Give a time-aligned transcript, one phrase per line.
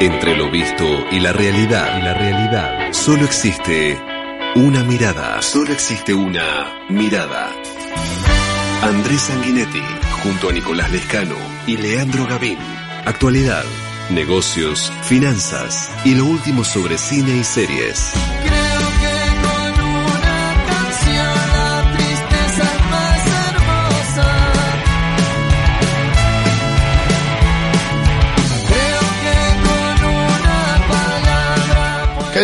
[0.00, 3.96] Entre lo visto y la realidad, y la realidad, solo existe
[4.56, 7.50] una mirada, solo existe una mirada.
[8.82, 9.82] Andrés Sanguinetti,
[10.22, 11.36] junto a Nicolás Lescano
[11.66, 12.58] y Leandro Gavín.
[13.06, 13.64] Actualidad,
[14.10, 18.12] negocios, finanzas y lo último sobre cine y series.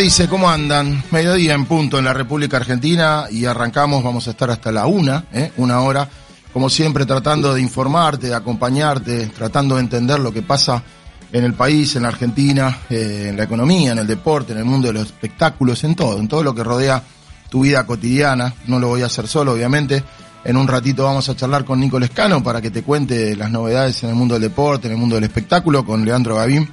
[0.03, 0.29] Dice?
[0.29, 1.03] ¿Cómo andan?
[1.11, 5.27] Mediodía en punto en la República Argentina y arrancamos, vamos a estar hasta la una,
[5.31, 5.53] ¿eh?
[5.59, 6.09] una hora,
[6.55, 10.83] como siempre tratando de informarte, de acompañarte, tratando de entender lo que pasa
[11.31, 14.65] en el país, en la Argentina, eh, en la economía, en el deporte, en el
[14.65, 17.03] mundo de los espectáculos, en todo, en todo lo que rodea
[17.51, 18.55] tu vida cotidiana.
[18.69, 20.03] No lo voy a hacer solo, obviamente.
[20.45, 24.03] En un ratito vamos a charlar con Nico Lescano para que te cuente las novedades
[24.03, 26.67] en el mundo del deporte, en el mundo del espectáculo, con Leandro Gavín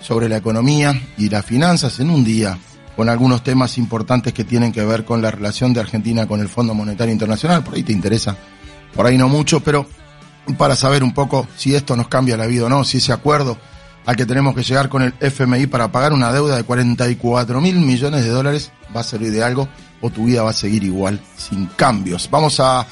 [0.00, 2.56] sobre la economía y las finanzas en un día
[3.00, 6.50] con algunos temas importantes que tienen que ver con la relación de Argentina con el
[6.50, 7.64] Fondo Monetario Internacional.
[7.64, 8.36] Por ahí te interesa,
[8.94, 9.86] por ahí no mucho, pero
[10.58, 13.56] para saber un poco si esto nos cambia la vida o no, si ese acuerdo
[14.04, 17.76] al que tenemos que llegar con el FMI para pagar una deuda de 44 mil
[17.76, 19.66] millones de dólares va a servir de algo
[20.02, 22.28] o tu vida va a seguir igual, sin cambios.
[22.30, 22.86] Vamos a,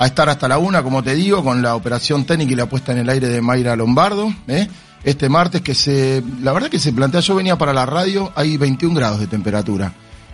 [0.00, 2.98] estar hasta la una, como te digo, con la operación técnica y la puesta en
[2.98, 4.66] el aire de Mayra Lombardo, ¿eh?
[5.04, 8.56] Este martes que se, la verdad que se plantea, yo venía para la radio, hay
[8.56, 9.92] 21 grados de temperatura.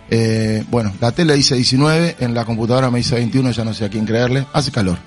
[0.09, 3.85] Eh, bueno, la tele dice 19, en la computadora me dice 21, ya no sé
[3.85, 4.97] a quién creerle, hace calor,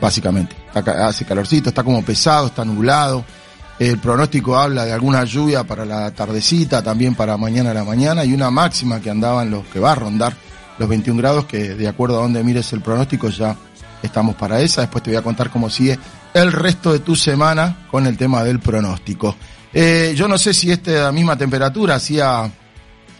[0.00, 3.24] básicamente, hace calorcito, está como pesado, está nublado,
[3.78, 8.24] el pronóstico habla de alguna lluvia para la tardecita, también para mañana a la mañana,
[8.24, 10.34] y una máxima que andaban los, que va a rondar
[10.78, 13.56] los 21 grados, que de acuerdo a donde mires el pronóstico ya
[14.02, 15.98] estamos para esa, después te voy a contar cómo sigue
[16.34, 19.36] el resto de tu semana con el tema del pronóstico.
[19.72, 22.50] Eh, yo no sé si esta misma temperatura hacía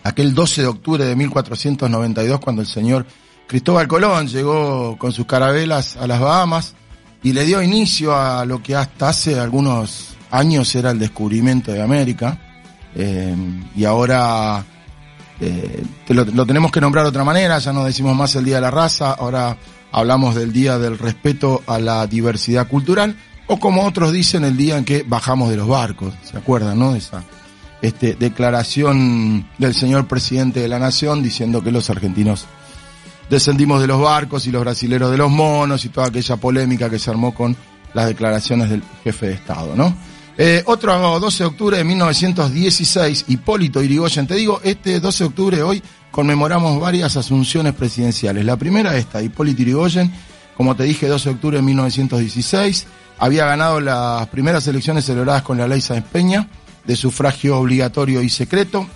[0.02, 3.06] aquel 12 de octubre de 1492 cuando el señor
[3.46, 6.74] Cristóbal Colón llegó con sus carabelas a las Bahamas
[7.22, 11.82] y le dio inicio a lo que hasta hace algunos años era el descubrimiento de
[11.82, 12.38] América
[12.94, 13.34] eh,
[13.76, 14.64] y ahora
[15.40, 18.56] eh, lo, lo tenemos que nombrar de otra manera, ya no decimos más el Día
[18.56, 19.56] de la Raza, ahora
[19.92, 23.16] hablamos del Día del Respeto a la Diversidad Cultural,
[23.46, 26.92] o como otros dicen, el día en que bajamos de los barcos, ¿se acuerdan, no?
[26.92, 27.22] De esa
[27.82, 32.46] este, declaración del señor presidente de la Nación diciendo que los argentinos
[33.28, 36.98] descendimos de los barcos y los brasileros de los monos y toda aquella polémica que
[36.98, 37.56] se armó con
[37.94, 39.94] las declaraciones del jefe de Estado, ¿no?
[40.38, 44.26] Eh, otro 12 de octubre de 1916, Hipólito Irigoyen.
[44.26, 45.82] Te digo, este 12 de octubre hoy
[46.12, 48.44] conmemoramos varias asunciones presidenciales.
[48.44, 50.12] La primera esta, Hipólito Irigoyen,
[50.56, 52.86] como te dije, 12 de octubre de 1916,
[53.18, 56.48] había ganado las primeras elecciones celebradas con la ley Sáenz Peña,
[56.84, 58.86] de sufragio obligatorio y secreto.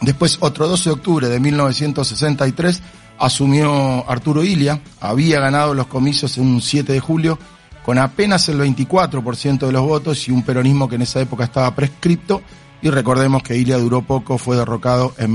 [0.00, 2.82] Después, otro 12 de octubre de 1963,
[3.18, 7.38] asumió Arturo Ilia, había ganado los comicios en un 7 de julio
[7.84, 11.74] con apenas el 24% de los votos y un peronismo que en esa época estaba
[11.74, 12.40] prescripto.
[12.80, 15.34] Y recordemos que Ilia duró poco, fue derrocado en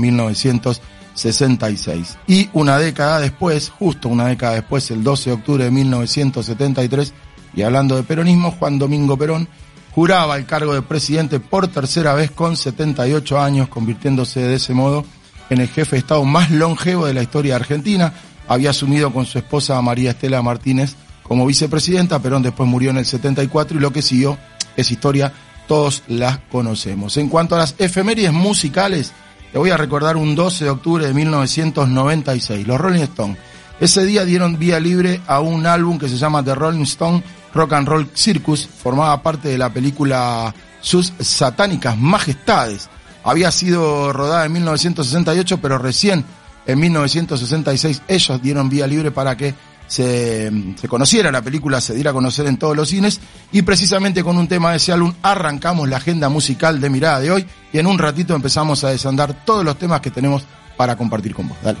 [1.24, 2.18] 1966.
[2.26, 7.12] Y una década después, justo una década después, el 12 de octubre de 1973,
[7.54, 9.48] y hablando de peronismo, Juan Domingo Perón
[9.92, 15.04] juraba el cargo de presidente por tercera vez con 78 años, convirtiéndose de ese modo
[15.50, 18.12] en el jefe de Estado más longevo de la historia argentina.
[18.46, 20.96] Había asumido con su esposa María Estela Martínez
[21.28, 24.38] como vicepresidenta, Perón después murió en el 74 y lo que siguió
[24.76, 25.32] es historia,
[25.66, 27.18] todos las conocemos.
[27.18, 29.12] En cuanto a las efemérides musicales,
[29.52, 33.38] te voy a recordar un 12 de octubre de 1996, los Rolling Stones.
[33.80, 37.22] Ese día dieron vía libre a un álbum que se llama The Rolling Stone
[37.54, 42.88] Rock and Roll Circus, formaba parte de la película Sus Satánicas Majestades.
[43.24, 46.24] Había sido rodada en 1968, pero recién
[46.66, 49.54] en 1966 ellos dieron vía libre para que
[49.88, 53.20] se, se, conociera la película, se diera a conocer en todos los cines
[53.52, 57.30] y precisamente con un tema de ese álbum arrancamos la agenda musical de Mirada de
[57.30, 60.44] hoy y en un ratito empezamos a desandar todos los temas que tenemos
[60.78, 61.58] para compartir con vos.
[61.62, 61.78] Dale.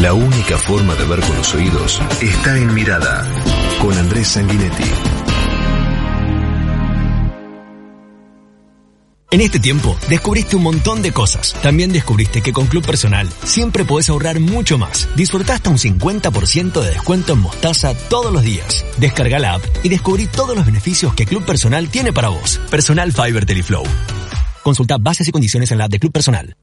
[0.00, 3.24] La única forma de ver con los oídos está en Mirada
[3.80, 5.17] con Andrés Sanguinetti.
[9.30, 11.54] En este tiempo, descubriste un montón de cosas.
[11.62, 15.06] También descubriste que con Club Personal siempre podés ahorrar mucho más.
[15.16, 18.86] Disfrutá hasta un 50% de descuento en Mostaza todos los días.
[18.96, 22.58] Descarga la app y descubrí todos los beneficios que Club Personal tiene para vos.
[22.70, 23.84] Personal Fiber Teleflow.
[24.62, 26.56] Consulta bases y condiciones en la app de Club Personal.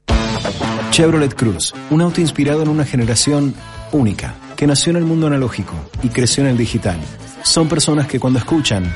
[0.90, 3.54] Chevrolet Cruz, un auto inspirado en una generación
[3.92, 6.98] única, que nació en el mundo analógico y creció en el digital.
[7.44, 8.92] Son personas que cuando escuchan,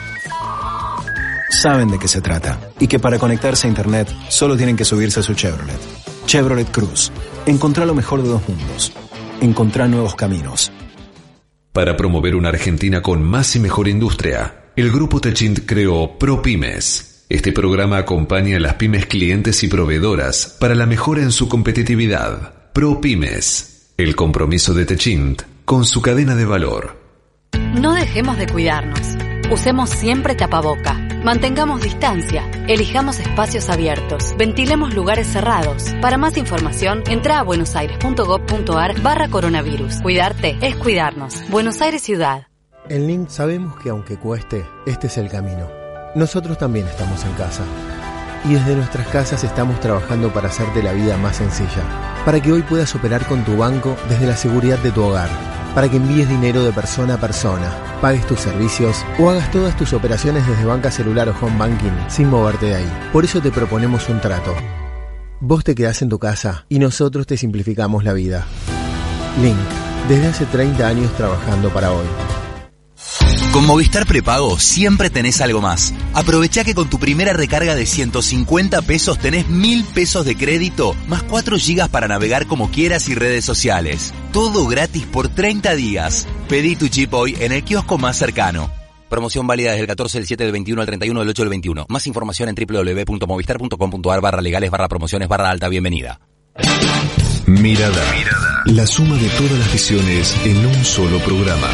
[1.50, 5.20] saben de qué se trata y que para conectarse a Internet solo tienen que subirse
[5.20, 5.78] a su Chevrolet.
[6.26, 7.12] Chevrolet Cruz.
[7.46, 8.92] Encontrá lo mejor de dos mundos.
[9.40, 10.72] Encontrá nuevos caminos.
[11.72, 17.26] Para promover una Argentina con más y mejor industria, el Grupo Techint creó ProPymes.
[17.28, 22.72] Este programa acompaña a las pymes clientes y proveedoras para la mejora en su competitividad.
[22.72, 26.98] ProPymes, el compromiso de Techint con su cadena de valor.
[27.80, 29.00] No dejemos de cuidarnos.
[29.52, 31.09] Usemos siempre tapaboca.
[31.24, 32.50] Mantengamos distancia.
[32.66, 34.34] Elijamos espacios abiertos.
[34.38, 35.94] Ventilemos lugares cerrados.
[36.00, 40.00] Para más información, entra a buenosaires.gov.ar barra coronavirus.
[40.00, 41.34] Cuidarte es cuidarnos.
[41.50, 42.46] Buenos Aires Ciudad.
[42.88, 45.68] En Link sabemos que aunque cueste, este es el camino.
[46.14, 47.64] Nosotros también estamos en casa.
[48.46, 51.82] Y desde nuestras casas estamos trabajando para hacerte la vida más sencilla.
[52.24, 55.28] Para que hoy puedas operar con tu banco desde la seguridad de tu hogar
[55.74, 59.92] para que envíes dinero de persona a persona, pagues tus servicios o hagas todas tus
[59.92, 62.92] operaciones desde banca celular o home banking sin moverte de ahí.
[63.12, 64.54] Por eso te proponemos un trato.
[65.40, 68.46] Vos te quedás en tu casa y nosotros te simplificamos la vida.
[69.40, 69.56] Link,
[70.08, 72.06] desde hace 30 años trabajando para hoy.
[73.52, 75.92] Con Movistar Prepago siempre tenés algo más.
[76.14, 81.24] Aprovecha que con tu primera recarga de 150 pesos tenés 1000 pesos de crédito más
[81.24, 84.14] 4 gigas para navegar como quieras y redes sociales.
[84.32, 86.28] Todo gratis por 30 días.
[86.48, 88.70] Pedí tu chip hoy en el kiosco más cercano.
[89.08, 91.86] Promoción válida desde el 14 del 7 del 21 al 31 del 8 del 21.
[91.88, 96.20] Más información en www.movistar.com.ar barra legales barra promociones barra alta bienvenida.
[97.46, 98.00] Mirada.
[98.66, 101.68] La suma de todas las visiones en un solo programa.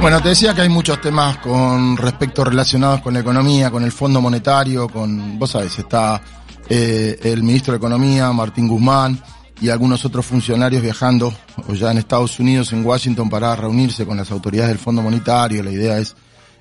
[0.00, 3.90] Bueno, te decía que hay muchos temas con respecto relacionados con la economía, con el
[3.90, 6.20] Fondo Monetario, con, vos sabés, está
[6.68, 9.20] eh, el ministro de Economía, Martín Guzmán,
[9.60, 11.32] y algunos otros funcionarios viajando
[11.66, 15.62] o ya en Estados Unidos, en Washington, para reunirse con las autoridades del Fondo Monetario.
[15.62, 16.14] La idea es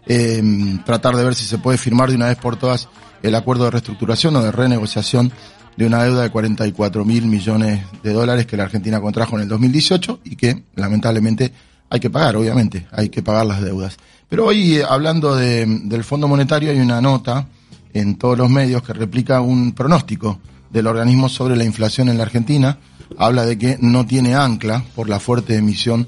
[0.08, 0.42] eh,
[0.86, 2.88] tratar de ver si se puede firmar de una vez por todas
[3.22, 5.32] el acuerdo de reestructuración o de renegociación
[5.76, 9.50] de una deuda de 44 mil millones de dólares que la Argentina contrajo en el
[9.50, 11.52] 2018 y que lamentablemente
[11.90, 13.98] hay que pagar, obviamente, hay que pagar las deudas.
[14.30, 17.48] Pero hoy, eh, hablando de, del Fondo Monetario, hay una nota
[17.94, 20.40] en todos los medios que replica un pronóstico
[20.70, 22.78] del organismo sobre la inflación en la Argentina.
[23.18, 26.08] Habla de que no tiene ancla por la fuerte emisión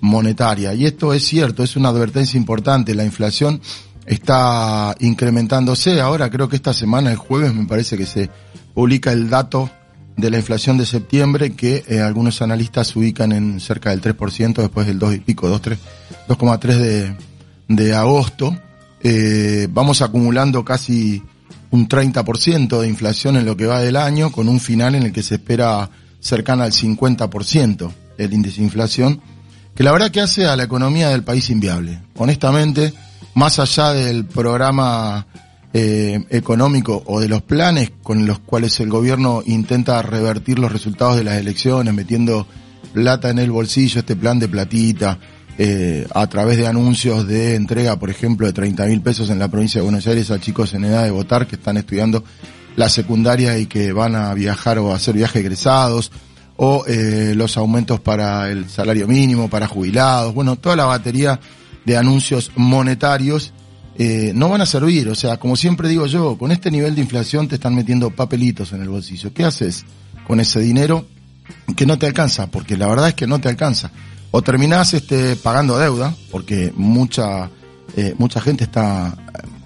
[0.00, 0.74] monetaria.
[0.74, 2.94] Y esto es cierto, es una advertencia importante.
[2.94, 3.60] La inflación
[4.06, 6.00] está incrementándose.
[6.00, 8.30] Ahora creo que esta semana, el jueves, me parece que se
[8.74, 9.70] publica el dato
[10.18, 14.86] de la inflación de septiembre que eh, algunos analistas ubican en cerca del 3% después
[14.86, 17.16] del 2 y pico, 2,3 de,
[17.68, 18.58] de agosto.
[19.00, 21.22] Eh, vamos acumulando casi
[21.70, 25.12] un 30% de inflación en lo que va del año con un final en el
[25.12, 25.88] que se espera
[26.18, 29.20] cercana al 50% el índice de inflación,
[29.76, 32.00] que la verdad que hace a la economía del país inviable.
[32.16, 32.92] Honestamente,
[33.34, 35.28] más allá del programa
[35.72, 41.16] eh, económico o de los planes con los cuales el gobierno intenta revertir los resultados
[41.16, 42.46] de las elecciones, metiendo
[42.92, 45.18] plata en el bolsillo, este plan de platita,
[45.58, 49.48] eh, a través de anuncios de entrega, por ejemplo, de 30 mil pesos en la
[49.48, 52.24] provincia de Buenos Aires a chicos en edad de votar que están estudiando
[52.76, 56.12] la secundaria y que van a viajar o a hacer viajes egresados,
[56.56, 61.38] o eh, los aumentos para el salario mínimo, para jubilados, bueno, toda la batería
[61.84, 63.52] de anuncios monetarios
[63.98, 65.08] eh, no van a servir.
[65.08, 68.72] O sea, como siempre digo yo, con este nivel de inflación te están metiendo papelitos
[68.72, 69.34] en el bolsillo.
[69.34, 69.84] ¿Qué haces
[70.26, 71.04] con ese dinero
[71.76, 72.46] que no te alcanza?
[72.46, 73.90] Porque la verdad es que no te alcanza.
[74.30, 77.50] O terminás este, pagando deuda, porque mucha,
[77.96, 79.16] eh, mucha gente está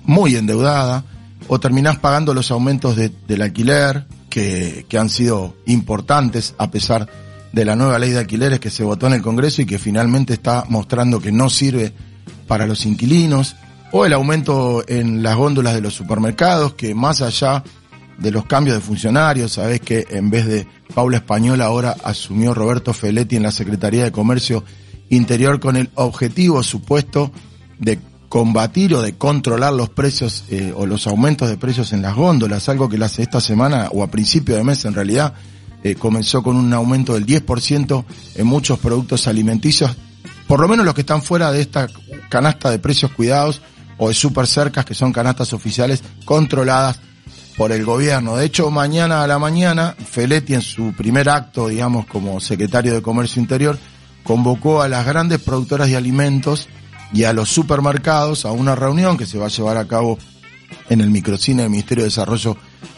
[0.04, 1.04] muy endeudada,
[1.48, 7.06] o terminás pagando los aumentos de, del alquiler, que, que han sido importantes a pesar
[7.52, 10.32] de la nueva ley de alquileres que se votó en el Congreso y que finalmente
[10.32, 11.92] está mostrando que no sirve
[12.46, 13.56] para los inquilinos
[13.92, 17.62] o el aumento en las góndolas de los supermercados, que más allá
[18.18, 22.94] de los cambios de funcionarios, sabés que en vez de Paula Español ahora asumió Roberto
[22.94, 24.64] Feletti en la Secretaría de Comercio
[25.10, 27.32] Interior con el objetivo supuesto
[27.78, 27.98] de
[28.30, 32.70] combatir o de controlar los precios eh, o los aumentos de precios en las góndolas,
[32.70, 35.34] algo que hace esta semana o a principio de mes en realidad
[35.82, 38.04] eh, comenzó con un aumento del 10%
[38.36, 39.94] en muchos productos alimenticios,
[40.46, 41.88] por lo menos los que están fuera de esta
[42.30, 43.60] canasta de precios cuidados
[43.98, 47.00] o de super cercas, que son canastas oficiales controladas
[47.56, 48.36] por el gobierno.
[48.36, 53.02] De hecho, mañana a la mañana, Feletti en su primer acto, digamos, como secretario de
[53.02, 53.78] Comercio Interior,
[54.22, 56.68] convocó a las grandes productoras de alimentos
[57.12, 60.18] y a los supermercados a una reunión que se va a llevar a cabo
[60.88, 62.56] en el microcine del Ministerio de Desarrollo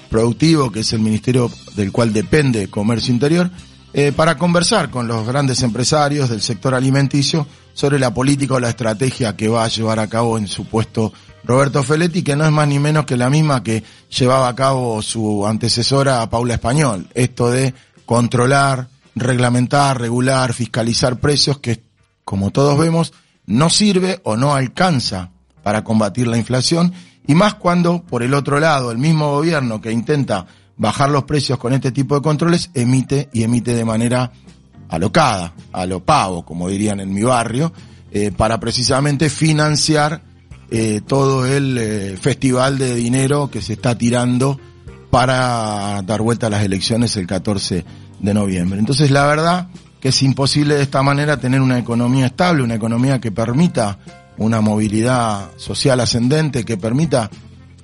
[0.08, 3.50] Productivo, que es el ministerio del cual depende Comercio Interior,
[3.96, 8.70] eh, para conversar con los grandes empresarios del sector alimenticio sobre la política o la
[8.70, 11.12] estrategia que va a llevar a cabo en su puesto
[11.44, 15.00] Roberto Feletti, que no es más ni menos que la misma que llevaba a cabo
[15.00, 17.06] su antecesora Paula Español.
[17.14, 17.72] Esto de
[18.04, 21.84] controlar, reglamentar, regular, fiscalizar precios que,
[22.24, 23.12] como todos vemos,
[23.46, 25.30] no sirve o no alcanza
[25.62, 26.92] para combatir la inflación
[27.28, 31.58] y más cuando, por el otro lado, el mismo gobierno que intenta bajar los precios
[31.58, 34.32] con este tipo de controles emite y emite de manera
[34.88, 35.86] alocada, a
[36.44, 37.72] como dirían en mi barrio,
[38.10, 40.22] eh, para precisamente financiar
[40.70, 44.58] eh, todo el eh, festival de dinero que se está tirando
[45.10, 47.84] para dar vuelta a las elecciones el 14
[48.20, 48.78] de noviembre.
[48.78, 49.68] Entonces, la verdad
[50.00, 53.98] que es imposible de esta manera tener una economía estable, una economía que permita
[54.36, 57.30] una movilidad social ascendente, que permita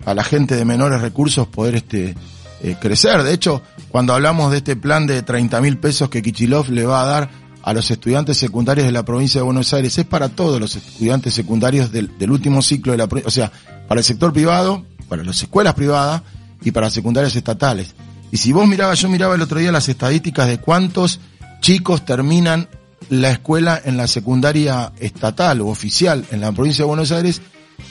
[0.05, 2.15] a la gente de menores recursos poder este
[2.63, 3.23] eh, crecer.
[3.23, 7.03] De hecho, cuando hablamos de este plan de 30 mil pesos que Kichilov le va
[7.03, 7.31] a dar
[7.63, 11.35] a los estudiantes secundarios de la provincia de Buenos Aires, es para todos los estudiantes
[11.35, 13.53] secundarios del, último ciclo de la o sea,
[13.89, 16.23] para el sector privado, para las escuelas privadas
[16.63, 17.95] y para secundarias estatales.
[18.33, 21.21] Y si vos mirabas, yo miraba el otro día las estadísticas de cuántos
[21.61, 22.69] chicos terminan
[23.09, 27.43] la escuela en la secundaria estatal o oficial en la provincia de Buenos Aires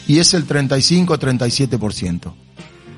[0.08, 2.34] y es el 35-37%.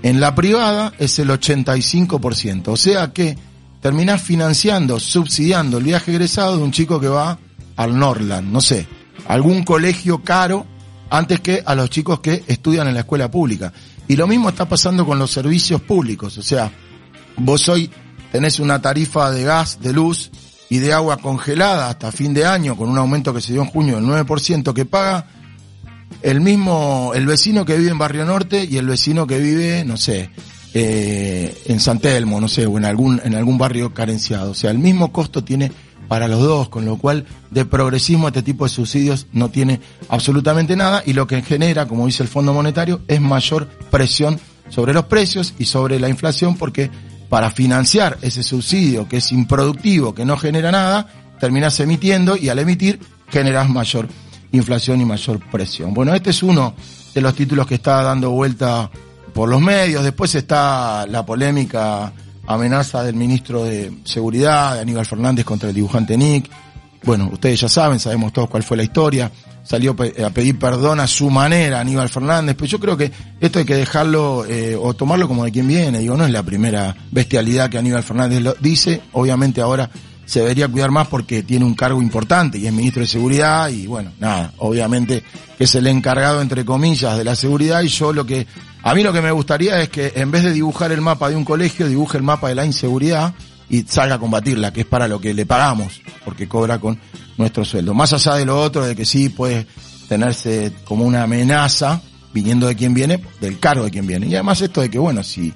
[0.03, 2.69] En la privada es el 85%.
[2.69, 3.37] O sea que
[3.81, 7.37] terminás financiando, subsidiando el viaje egresado de un chico que va
[7.75, 8.87] al Norland, no sé,
[9.27, 10.65] algún colegio caro
[11.09, 13.73] antes que a los chicos que estudian en la escuela pública.
[14.07, 16.37] Y lo mismo está pasando con los servicios públicos.
[16.37, 16.71] O sea,
[17.37, 17.89] vos hoy
[18.31, 20.31] tenés una tarifa de gas, de luz
[20.69, 23.67] y de agua congelada hasta fin de año con un aumento que se dio en
[23.67, 25.27] junio del 9% que paga
[26.21, 29.97] el mismo, el vecino que vive en Barrio Norte y el vecino que vive, no
[29.97, 30.29] sé,
[30.73, 34.51] eh, en San Telmo, no sé, o en algún, en algún barrio carenciado.
[34.51, 35.71] O sea, el mismo costo tiene
[36.07, 40.75] para los dos, con lo cual de progresismo este tipo de subsidios no tiene absolutamente
[40.75, 44.39] nada y lo que genera, como dice el Fondo Monetario, es mayor presión
[44.69, 46.91] sobre los precios y sobre la inflación porque
[47.29, 51.07] para financiar ese subsidio que es improductivo, que no genera nada,
[51.39, 52.99] terminas emitiendo y al emitir
[53.29, 54.09] generas mayor
[54.51, 55.93] inflación y mayor presión.
[55.93, 56.73] Bueno, este es uno
[57.13, 58.89] de los títulos que está dando vuelta
[59.33, 60.03] por los medios.
[60.03, 62.11] Después está la polémica
[62.45, 66.49] amenaza del ministro de Seguridad, de Aníbal Fernández, contra el dibujante Nick.
[67.03, 69.31] Bueno, ustedes ya saben, sabemos todos cuál fue la historia.
[69.63, 73.65] Salió a pedir perdón a su manera Aníbal Fernández, pero yo creo que esto hay
[73.65, 75.99] que dejarlo eh, o tomarlo como de quien viene.
[75.99, 79.01] Digo, no es la primera bestialidad que Aníbal Fernández dice.
[79.13, 79.89] Obviamente ahora
[80.25, 83.87] se debería cuidar más porque tiene un cargo importante y es ministro de Seguridad y
[83.87, 85.23] bueno, nada, obviamente
[85.57, 88.47] que es el encargado entre comillas de la seguridad y yo lo que,
[88.83, 91.35] a mí lo que me gustaría es que en vez de dibujar el mapa de
[91.35, 93.33] un colegio, dibuje el mapa de la inseguridad
[93.69, 96.99] y salga a combatirla, que es para lo que le pagamos, porque cobra con
[97.37, 97.93] nuestro sueldo.
[97.93, 99.65] Más allá de lo otro, de que sí puede
[100.09, 102.01] tenerse como una amenaza,
[102.33, 104.27] viniendo de quien viene, del cargo de quien viene.
[104.27, 105.53] Y además esto de que, bueno, si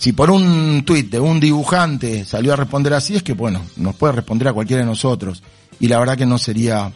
[0.00, 3.94] si por un tuit de un dibujante salió a responder así, es que bueno, nos
[3.96, 5.42] puede responder a cualquiera de nosotros.
[5.78, 6.90] Y la verdad que no sería,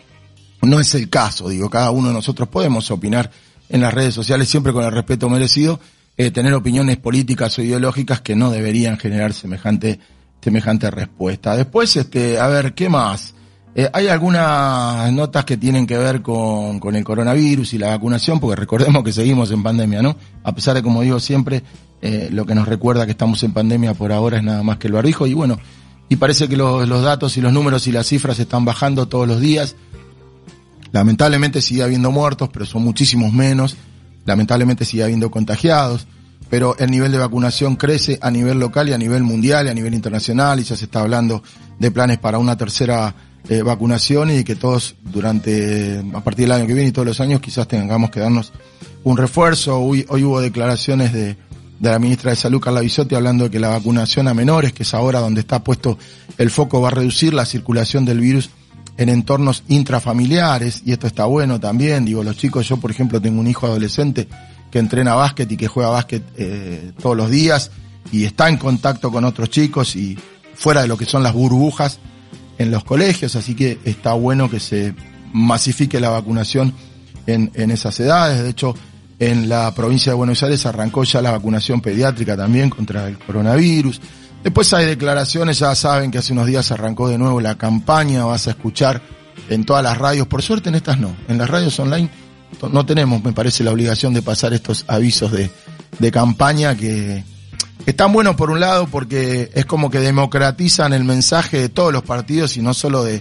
[0.63, 3.31] no es el caso, digo, cada uno de nosotros podemos opinar
[3.69, 5.81] en las redes sociales siempre con el respeto merecido,
[6.17, 10.01] eh, tener opiniones políticas o ideológicas que no deberían generar semejante,
[10.41, 11.55] semejante respuesta.
[11.59, 13.35] Después, este, a ver, ¿qué más?
[13.75, 18.41] Eh, hay algunas notas que tienen que ver con, con el coronavirus y la vacunación,
[18.41, 20.17] porque recordemos que seguimos en pandemia, ¿no?
[20.43, 21.63] A pesar de, como digo siempre,
[22.07, 24.89] eh, lo que nos recuerda que estamos en pandemia por ahora es nada más que
[24.89, 25.59] el barbijo y bueno,
[26.11, 29.27] y parece que los, los datos y los números y las cifras están bajando todos
[29.27, 29.75] los días.
[30.93, 33.79] Lamentablemente sigue habiendo muertos, pero son muchísimos menos.
[34.27, 36.07] Lamentablemente sigue habiendo contagiados,
[36.51, 39.75] pero el nivel de vacunación crece a nivel local y a nivel mundial y a
[39.75, 41.43] nivel internacional y ya se está hablando
[41.79, 43.15] de planes para una tercera
[43.49, 47.21] eh, vacunación y que todos durante, a partir del año que viene y todos los
[47.23, 48.53] años quizás tengamos que darnos
[49.05, 49.81] un refuerzo.
[49.81, 51.39] Hoy, hoy hubo declaraciones de,
[51.85, 54.83] de la ministra de Salud, Carla Bisotti, hablando de que la vacunación a menores, que
[54.83, 55.99] es ahora donde está puesto
[56.39, 58.51] el foco, va a reducir la circulación del virus
[58.97, 63.41] en entornos intrafamiliares, y esto está bueno también, digo, los chicos, yo por ejemplo tengo
[63.41, 64.29] un hijo adolescente
[64.71, 67.71] que entrena básquet y que juega básquet eh, todos los días
[68.13, 70.17] y está en contacto con otros chicos y,
[70.55, 71.99] fuera de lo que son las burbujas
[72.59, 74.95] en los colegios, así que está bueno que se
[75.33, 76.73] masifique la vacunación
[77.27, 78.43] en, en esas edades.
[78.43, 78.75] De hecho,
[79.19, 84.01] en la provincia de Buenos Aires arrancó ya la vacunación pediátrica también contra el coronavirus.
[84.43, 88.47] Después hay declaraciones, ya saben que hace unos días arrancó de nuevo la campaña, vas
[88.47, 89.01] a escuchar
[89.49, 92.11] en todas las radios, por suerte en estas no, en las radios online
[92.71, 95.51] no tenemos, me parece, la obligación de pasar estos avisos de,
[95.99, 97.25] de campaña que,
[97.87, 102.03] están buenos por un lado porque es como que democratizan el mensaje de todos los
[102.03, 103.21] partidos y no solo de,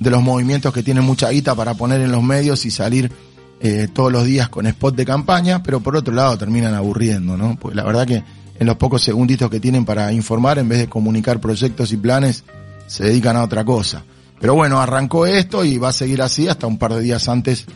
[0.00, 3.12] de los movimientos que tienen mucha guita para poner en los medios y salir
[3.60, 7.56] eh, todos los días con spot de campaña, pero por otro lado terminan aburriendo, ¿no?
[7.60, 8.22] Pues la verdad que
[8.58, 12.44] en los pocos segunditos que tienen para informar, en vez de comunicar proyectos y planes,
[12.86, 14.04] se dedican a otra cosa.
[14.40, 17.66] Pero bueno, arrancó esto y va a seguir así hasta un par de días antes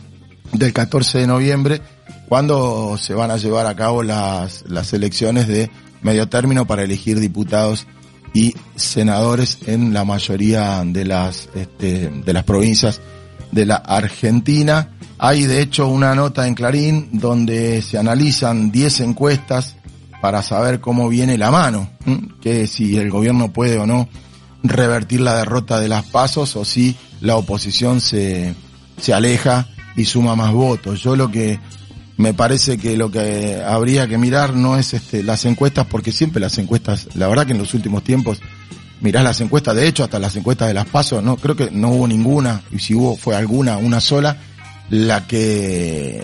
[0.51, 1.81] del 14 de noviembre,
[2.27, 5.69] cuando se van a llevar a cabo las, las elecciones de
[6.01, 7.87] medio término para elegir diputados
[8.33, 13.01] y senadores en la mayoría de las, este, de las provincias
[13.51, 14.94] de la Argentina.
[15.17, 19.75] Hay de hecho una nota en Clarín donde se analizan 10 encuestas
[20.21, 21.89] para saber cómo viene la mano,
[22.41, 24.09] que si el gobierno puede o no
[24.63, 28.55] revertir la derrota de las pasos o si la oposición se,
[28.99, 31.01] se aleja y suma más votos.
[31.01, 31.59] Yo lo que
[32.17, 36.39] me parece que lo que habría que mirar no es este, las encuestas, porque siempre
[36.39, 38.39] las encuestas, la verdad que en los últimos tiempos
[39.01, 41.89] mirás las encuestas, de hecho hasta las encuestas de las pasos, no, creo que no
[41.89, 44.37] hubo ninguna, y si hubo fue alguna, una sola,
[44.89, 46.23] la que,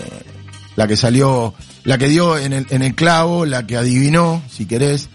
[0.76, 1.54] la que salió,
[1.84, 5.10] la que dio en el, en el clavo, la que adivinó, si querés,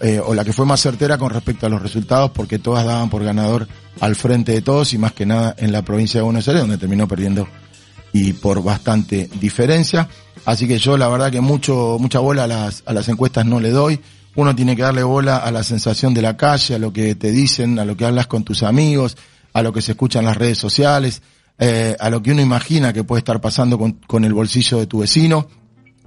[0.00, 3.08] eh, o la que fue más certera con respecto a los resultados, porque todas daban
[3.08, 3.68] por ganador
[4.00, 6.78] al frente de todos y más que nada en la provincia de Buenos Aires, donde
[6.78, 7.46] terminó perdiendo
[8.12, 10.08] y por bastante diferencia.
[10.44, 13.60] Así que yo la verdad que mucho, mucha bola a las, a las encuestas no
[13.60, 14.00] le doy.
[14.34, 17.30] Uno tiene que darle bola a la sensación de la calle, a lo que te
[17.30, 19.16] dicen, a lo que hablas con tus amigos,
[19.52, 21.22] a lo que se escucha en las redes sociales,
[21.64, 24.88] eh, a lo que uno imagina que puede estar pasando con, con el bolsillo de
[24.88, 25.46] tu vecino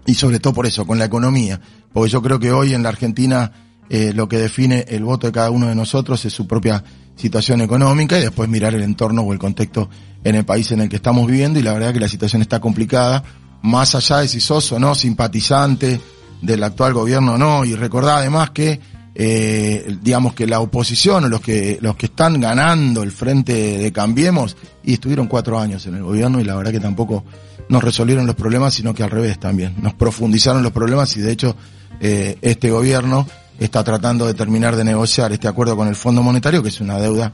[0.05, 1.61] y sobre todo por eso, con la economía.
[1.93, 3.53] Porque yo creo que hoy en la Argentina
[3.89, 6.83] eh, lo que define el voto de cada uno de nosotros es su propia
[7.15, 9.89] situación económica y después mirar el entorno o el contexto
[10.25, 12.59] en el país en el que estamos viviendo y la verdad que la situación está
[12.59, 13.23] complicada,
[13.61, 16.01] más allá de si sos o no simpatizante
[16.41, 18.81] del actual gobierno o no, y recordá además que
[19.17, 23.91] eh, digamos que la oposición o los que los que están ganando el frente de
[23.93, 27.23] Cambiemos y estuvieron cuatro años en el gobierno y la verdad que tampoco
[27.69, 29.75] nos resolvieron los problemas sino que al revés también.
[29.81, 31.55] Nos profundizaron los problemas y de hecho
[32.01, 33.25] eh, este gobierno
[33.57, 36.99] está tratando de terminar de negociar este acuerdo con el Fondo Monetario, que es una
[36.99, 37.33] deuda,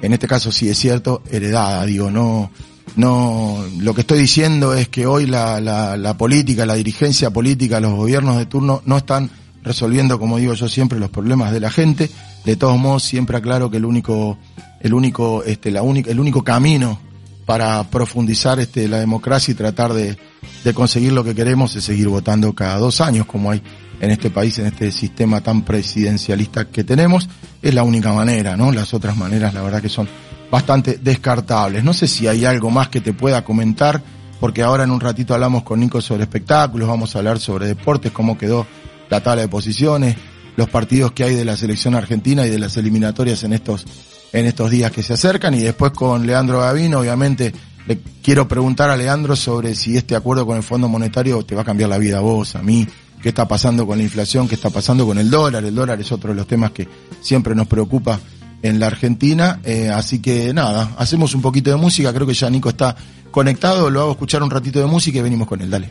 [0.00, 2.50] en este caso sí es cierto, heredada, digo, no,
[2.96, 7.78] no, lo que estoy diciendo es que hoy la, la, la política, la dirigencia política,
[7.78, 9.30] los gobiernos de turno no están
[9.62, 12.10] resolviendo, como digo yo siempre, los problemas de la gente.
[12.44, 14.38] De todos modos, siempre aclaro que el único,
[14.80, 16.98] el único, este, la única, el único camino
[17.46, 20.16] para profundizar este, la democracia y tratar de,
[20.64, 23.62] de conseguir lo que queremos es seguir votando cada dos años, como hay
[24.00, 27.28] en este país, en este sistema tan presidencialista que tenemos,
[27.62, 28.72] es la única manera, ¿no?
[28.72, 30.08] Las otras maneras, la verdad que son
[30.50, 31.84] bastante descartables.
[31.84, 34.02] No sé si hay algo más que te pueda comentar,
[34.40, 38.10] porque ahora en un ratito hablamos con Nico sobre espectáculos, vamos a hablar sobre deportes,
[38.10, 38.66] cómo quedó
[39.12, 40.16] la tabla de posiciones,
[40.56, 43.84] los partidos que hay de la selección argentina y de las eliminatorias en estos,
[44.32, 47.52] en estos días que se acercan, y después con Leandro Gavino, obviamente,
[47.86, 51.60] le quiero preguntar a Leandro sobre si este acuerdo con el Fondo Monetario te va
[51.60, 52.88] a cambiar la vida a vos, a mí,
[53.22, 55.62] qué está pasando con la inflación, qué está pasando con el dólar.
[55.62, 56.88] El dólar es otro de los temas que
[57.20, 58.18] siempre nos preocupa
[58.62, 59.60] en la Argentina.
[59.62, 62.14] Eh, así que nada, hacemos un poquito de música.
[62.14, 62.96] Creo que ya Nico está
[63.30, 63.90] conectado.
[63.90, 65.68] Lo hago escuchar un ratito de música y venimos con él.
[65.68, 65.90] Dale.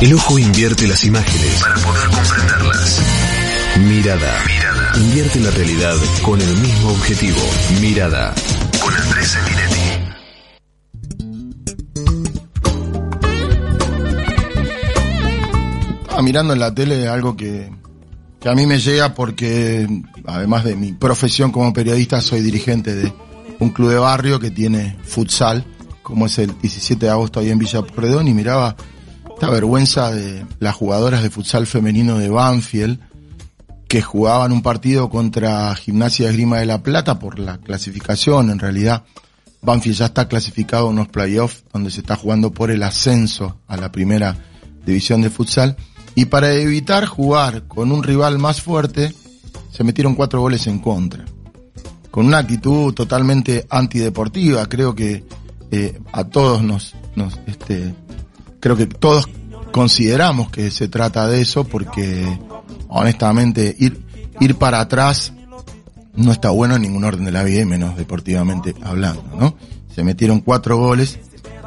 [0.00, 3.00] El ojo invierte las imágenes para poder comprenderlas.
[3.78, 4.44] Mirada.
[4.46, 4.92] Mirada.
[4.96, 7.38] Invierte la realidad con el mismo objetivo.
[7.80, 8.34] Mirada.
[8.80, 9.82] Con Andrés Sanguinetti.
[16.02, 17.70] Estaba mirando en la tele algo que,
[18.40, 19.86] que a mí me llega porque,
[20.26, 23.12] además de mi profesión como periodista, soy dirigente de
[23.60, 25.64] un club de barrio que tiene futsal,
[26.02, 28.76] como es el 17 de agosto ahí en Villa Porredón, y miraba
[29.42, 33.00] esta vergüenza de las jugadoras de futsal femenino de Banfield,
[33.88, 38.60] que jugaban un partido contra Gimnasia de Esgrima de la Plata por la clasificación, en
[38.60, 39.02] realidad.
[39.60, 43.76] Banfield ya está clasificado en unos playoffs donde se está jugando por el ascenso a
[43.76, 44.36] la primera
[44.86, 45.76] división de futsal.
[46.14, 49.12] Y para evitar jugar con un rival más fuerte,
[49.72, 51.24] se metieron cuatro goles en contra.
[52.12, 55.24] Con una actitud totalmente antideportiva, creo que
[55.72, 57.92] eh, a todos nos, nos, este,
[58.62, 59.28] creo que todos
[59.72, 62.24] consideramos que se trata de eso porque
[62.86, 64.00] honestamente ir,
[64.38, 65.32] ir para atrás
[66.14, 69.56] no está bueno en ningún orden de la vida, menos deportivamente hablando, ¿no?
[69.92, 71.18] Se metieron cuatro goles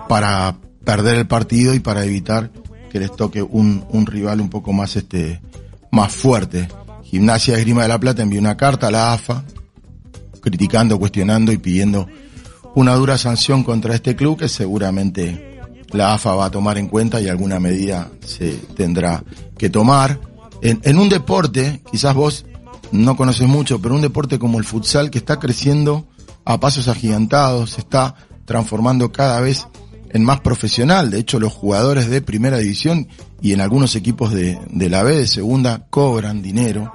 [0.07, 0.55] para
[0.85, 2.49] perder el partido y para evitar
[2.89, 5.41] que les toque un, un rival un poco más este
[5.91, 6.69] más fuerte.
[7.03, 9.43] Gimnasia de Grima de la Plata envió una carta a la AFA
[10.39, 12.07] criticando, cuestionando y pidiendo
[12.73, 15.54] una dura sanción contra este club que seguramente
[15.91, 19.23] la AFA va a tomar en cuenta y alguna medida se tendrá
[19.57, 20.19] que tomar.
[20.61, 22.45] En, un deporte, quizás vos
[22.91, 26.07] no conoces mucho, pero un deporte como el futsal que está creciendo
[26.43, 29.67] a pasos agigantados, se está transformando cada vez
[30.09, 31.11] en más profesional.
[31.11, 33.07] De hecho, los jugadores de primera división
[33.41, 36.93] y en algunos equipos de, de la B, de segunda, cobran dinero.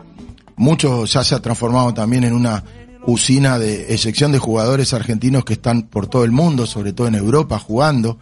[0.57, 2.65] Muchos ya se ha transformado también en una
[3.07, 7.15] usina de excepción de jugadores argentinos que están por todo el mundo, sobre todo en
[7.15, 8.19] Europa, jugando.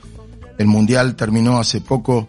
[0.59, 2.29] El Mundial terminó hace poco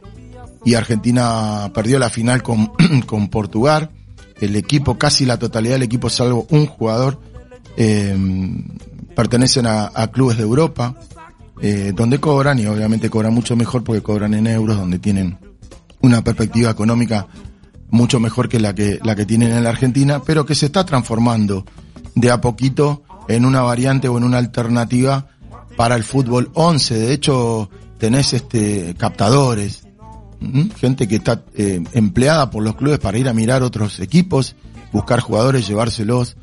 [0.63, 2.72] y Argentina perdió la final con,
[3.06, 3.92] con Portugal.
[4.39, 7.20] El equipo, casi la totalidad del equipo, salvo un jugador,
[7.76, 8.15] eh,
[9.15, 10.96] pertenecen a, a, clubes de Europa,
[11.62, 15.38] eh, donde cobran y obviamente cobran mucho mejor porque cobran en euros, donde tienen
[16.02, 17.28] una perspectiva económica
[17.92, 20.86] mucho mejor que la que, la que tienen en la Argentina, pero que se está
[20.86, 21.65] transformando
[22.15, 25.28] de a poquito en una variante o en una alternativa
[25.76, 26.98] para el fútbol 11.
[26.98, 29.84] De hecho, tenés este captadores,
[30.78, 34.56] gente que está eh, empleada por los clubes para ir a mirar otros equipos,
[34.92, 36.38] buscar jugadores, llevárselos.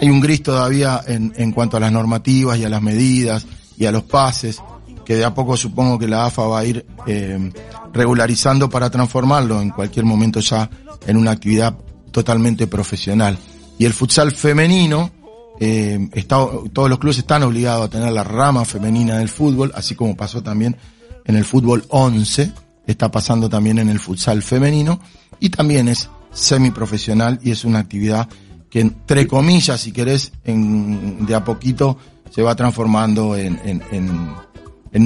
[0.00, 3.84] Hay un gris todavía en, en cuanto a las normativas y a las medidas y
[3.84, 4.62] a los pases,
[5.04, 7.52] que de a poco supongo que la AFA va a ir eh,
[7.92, 10.70] regularizando para transformarlo en cualquier momento ya
[11.06, 11.76] en una actividad
[12.10, 13.36] totalmente profesional.
[13.78, 15.10] Y el futsal femenino,
[15.58, 19.94] eh, está, todos los clubes están obligados a tener la rama femenina del fútbol, así
[19.94, 20.76] como pasó también
[21.24, 22.52] en el fútbol 11,
[22.86, 25.00] está pasando también en el futsal femenino,
[25.40, 28.28] y también es semiprofesional y es una actividad
[28.70, 31.98] que entre comillas, si querés, en, de a poquito
[32.30, 33.52] se va transformando en,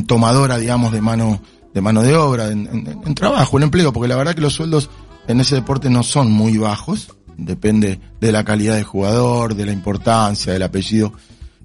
[0.06, 1.40] tomadora, digamos, de mano,
[1.74, 4.88] de mano de obra, en, trabajo, en empleo, porque la verdad que los sueldos
[5.26, 9.72] en ese deporte no son muy bajos, depende de la calidad de jugador, de la
[9.72, 11.12] importancia, del apellido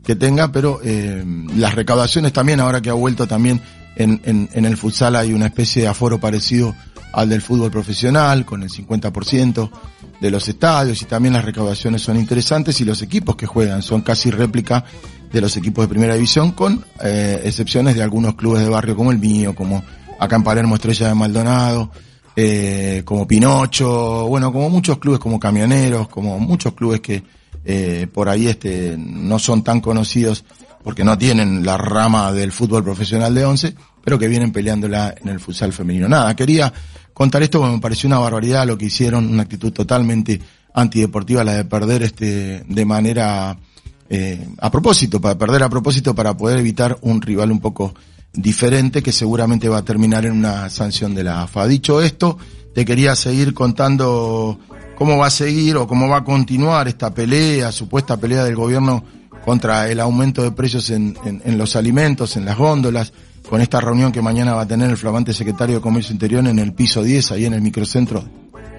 [0.04, 1.24] que tenga, pero eh,
[1.56, 3.62] las recaudaciones también, ahora que ha vuelto también
[3.96, 6.76] en, el futsal hay una especie de aforo parecido
[7.14, 9.70] al del fútbol profesional, con el 50%
[10.22, 14.02] de los estadios y también las recaudaciones son interesantes y los equipos que juegan son
[14.02, 14.86] casi réplica
[15.32, 19.12] de los equipos de primera división, con eh, excepciones de algunos clubes de barrio como
[19.12, 19.84] el mío, como
[20.20, 21.92] acá en Palermo Estrella de Maldonado,
[22.36, 27.24] eh, como Pinocho, bueno, como muchos clubes como Camioneros, como muchos clubes que
[27.64, 30.44] eh, por ahí este no son tan conocidos
[30.84, 35.30] porque no tienen la rama del fútbol profesional de once, pero que vienen peleándola en
[35.30, 36.08] el futsal femenino.
[36.08, 36.72] Nada, quería
[37.14, 40.40] contar esto porque me pareció una barbaridad lo que hicieron, una actitud totalmente
[40.74, 43.58] antideportiva la de perder este de manera
[44.10, 47.94] eh, a propósito, para perder a propósito para poder evitar un rival un poco
[48.34, 51.68] diferente que seguramente va a terminar en una sanción de la AFA.
[51.68, 52.38] Dicho esto,
[52.74, 54.60] te quería seguir contando
[54.96, 59.04] cómo va a seguir o cómo va a continuar esta pelea, supuesta pelea del gobierno
[59.46, 63.14] contra el aumento de precios en, en, los alimentos, en las góndolas,
[63.50, 66.60] con esta reunión que mañana va a tener el flamante secretario de Comercio Interior en
[66.60, 68.24] el piso 10, ahí en el microcentro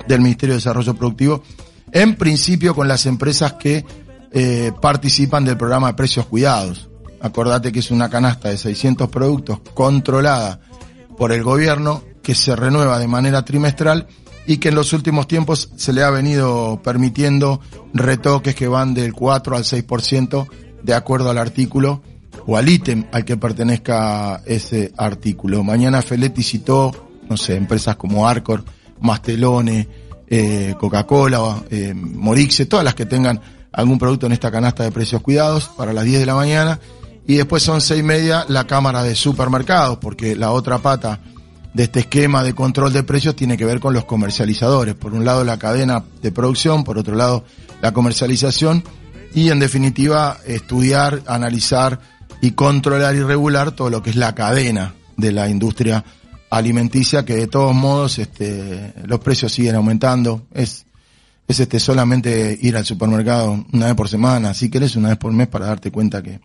[0.07, 1.43] del Ministerio de Desarrollo Productivo,
[1.91, 3.85] en principio con las empresas que
[4.33, 6.89] eh, participan del programa de precios cuidados.
[7.21, 10.61] Acordate que es una canasta de 600 productos controlada
[11.17, 14.07] por el gobierno que se renueva de manera trimestral
[14.47, 17.61] y que en los últimos tiempos se le ha venido permitiendo
[17.95, 20.47] retoques que van del 4 al 6%
[20.83, 22.03] de acuerdo al artículo
[22.47, 25.63] o al ítem al que pertenezca ese artículo.
[25.63, 28.65] Mañana Feletti citó, no sé, empresas como Arcor,
[29.01, 29.89] Mastelone,
[30.27, 33.41] eh, Coca-Cola, eh, Morixe, todas las que tengan
[33.73, 36.81] algún producto en esta canasta de precios cuidados para las 10 de la mañana
[37.27, 41.21] y después son seis y media la cámara de supermercados porque la otra pata
[41.75, 44.95] de este esquema de control de precios tiene que ver con los comercializadores.
[44.95, 47.45] Por un lado la cadena de producción, por otro lado
[47.81, 48.85] la comercialización
[49.35, 52.01] y en definitiva estudiar, analizar
[52.41, 56.05] y controlar y regular todo lo que es la cadena de la industria
[56.51, 60.47] alimenticia que de todos modos este, los precios siguen aumentando.
[60.53, 60.85] Es,
[61.49, 65.33] es este solamente ir al supermercado una vez por semana, si querés una vez por
[65.33, 66.41] mes para darte cuenta que,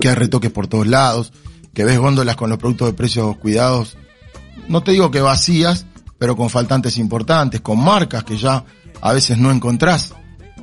[0.00, 1.32] que hay retoques por todos lados,
[1.74, 3.98] que ves góndolas con los productos de precios cuidados,
[4.68, 5.86] no te digo que vacías,
[6.18, 8.64] pero con faltantes importantes, con marcas que ya
[9.00, 10.14] a veces no encontrás.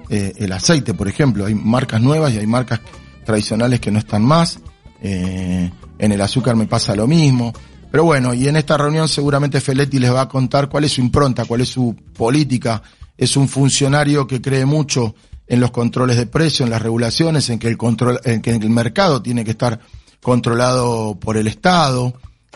[0.10, 2.82] Eh, el aceite, por ejemplo, hay marcas nuevas y hay marcas
[3.26, 4.60] tradicionales que no están más.
[5.02, 7.54] Eh, en el azúcar me pasa lo mismo.
[7.92, 11.02] Pero bueno, y en esta reunión seguramente Feletti les va a contar cuál es su
[11.02, 12.82] impronta, cuál es su política.
[13.16, 15.14] Es un funcionario que cree mucho
[15.46, 18.70] en los controles de precio, en las regulaciones, en que el control, en que el
[18.70, 19.80] mercado tiene que estar
[20.22, 22.14] controlado por el Estado.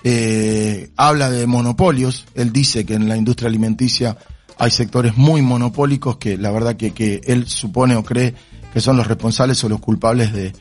[0.10, 2.24] Eh, habla de monopolios.
[2.34, 4.18] Él dice que en la industria alimenticia
[4.58, 8.34] hay sectores muy monopólicos que la verdad que, que él supone o cree
[8.72, 10.54] que son los responsables o los culpables de,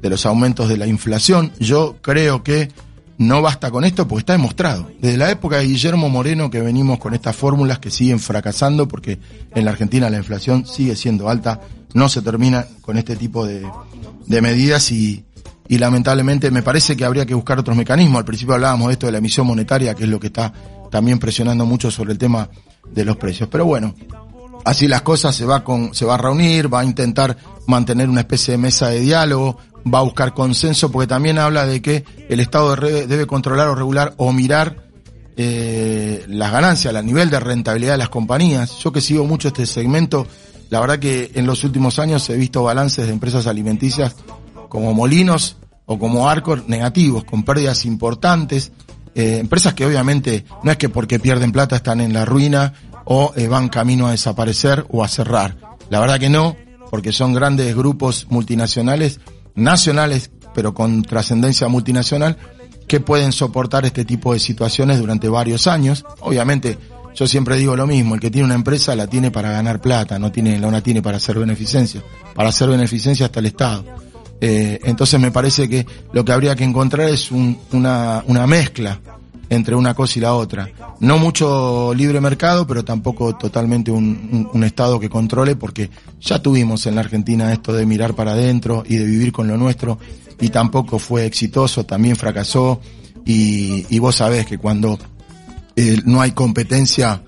[0.00, 1.52] de los aumentos de la inflación.
[1.60, 2.70] Yo creo que
[3.18, 4.90] no basta con esto porque está demostrado.
[5.02, 9.18] Desde la época de Guillermo Moreno que venimos con estas fórmulas que siguen fracasando porque
[9.54, 11.60] en la Argentina la inflación sigue siendo alta,
[11.92, 13.70] no se termina con este tipo de,
[14.26, 15.26] de medidas y,
[15.68, 18.18] y lamentablemente me parece que habría que buscar otros mecanismos.
[18.18, 20.52] Al principio hablábamos de esto de la emisión monetaria, que es lo que está
[20.90, 22.48] también presionando mucho sobre el tema
[22.90, 23.48] de los precios.
[23.50, 23.94] Pero bueno,
[24.64, 28.20] así las cosas se va con, se va a reunir, va a intentar mantener una
[28.20, 29.58] especie de mesa de diálogo,
[29.92, 34.14] va a buscar consenso, porque también habla de que el Estado debe, controlar o regular
[34.18, 34.84] o mirar
[35.36, 38.78] eh, las ganancias, el nivel de rentabilidad de las compañías.
[38.78, 40.26] Yo que sigo mucho este segmento,
[40.68, 44.14] la verdad que en los últimos años he visto balances de empresas alimenticias
[44.74, 45.56] como Molinos
[45.86, 48.72] o como Arcor negativos, con pérdidas importantes.
[49.14, 52.72] Eh, empresas que obviamente no es que porque pierden plata están en la ruina
[53.04, 55.56] o eh, van camino a desaparecer o a cerrar.
[55.90, 56.56] La verdad que no,
[56.90, 59.20] porque son grandes grupos multinacionales,
[59.54, 62.36] nacionales, pero con trascendencia multinacional,
[62.88, 66.04] que pueden soportar este tipo de situaciones durante varios años.
[66.18, 66.78] Obviamente,
[67.14, 70.18] yo siempre digo lo mismo, el que tiene una empresa la tiene para ganar plata,
[70.18, 72.02] no tiene, no la tiene para hacer beneficencia.
[72.34, 74.03] Para hacer beneficencia hasta el Estado.
[74.46, 79.00] Eh, entonces me parece que lo que habría que encontrar es un, una, una mezcla
[79.48, 80.68] entre una cosa y la otra.
[81.00, 85.88] No mucho libre mercado, pero tampoco totalmente un, Estado que controle, porque
[86.20, 89.56] ya tuvimos en la Argentina esto de mirar para adentro y de vivir con lo
[89.56, 89.98] nuestro,
[90.38, 92.82] y tampoco fue exitoso, también fracasó,
[93.24, 94.98] y, vos sabés que cuando
[95.74, 97.22] eh, no hay competencia,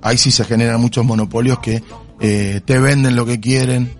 [0.00, 1.82] ahí sí se generan muchos monopolios que
[2.20, 3.92] eh, te venden lo que quieren,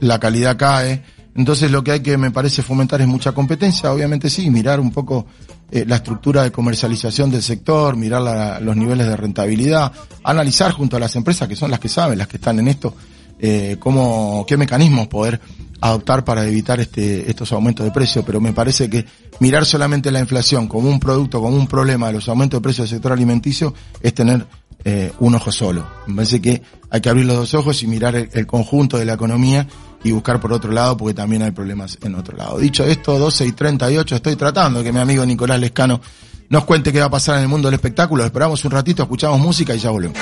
[0.00, 1.02] la calidad cae.
[1.36, 4.90] Entonces lo que hay que, me parece, fomentar es mucha competencia, obviamente sí, mirar un
[4.90, 5.26] poco
[5.70, 9.92] eh, la estructura de comercialización del sector, mirar la- los niveles de rentabilidad,
[10.24, 12.94] analizar junto a las empresas que son las que saben, las que están en esto,
[13.38, 15.40] eh, cómo, qué mecanismos poder
[15.80, 19.04] adoptar para evitar este, estos aumentos de precios, pero me parece que
[19.40, 22.88] mirar solamente la inflación como un producto, como un problema de los aumentos de precios
[22.88, 24.46] del sector alimenticio es tener
[24.84, 25.84] eh, un ojo solo.
[26.06, 29.04] Me parece que hay que abrir los dos ojos y mirar el, el conjunto de
[29.04, 29.66] la economía
[30.06, 32.58] y buscar por otro lado porque también hay problemas en otro lado.
[32.58, 36.00] Dicho esto, 12 y 38, estoy tratando de que mi amigo Nicolás Lescano
[36.48, 38.24] nos cuente qué va a pasar en el mundo del espectáculo.
[38.24, 40.16] Esperamos un ratito, escuchamos música y ya volvemos.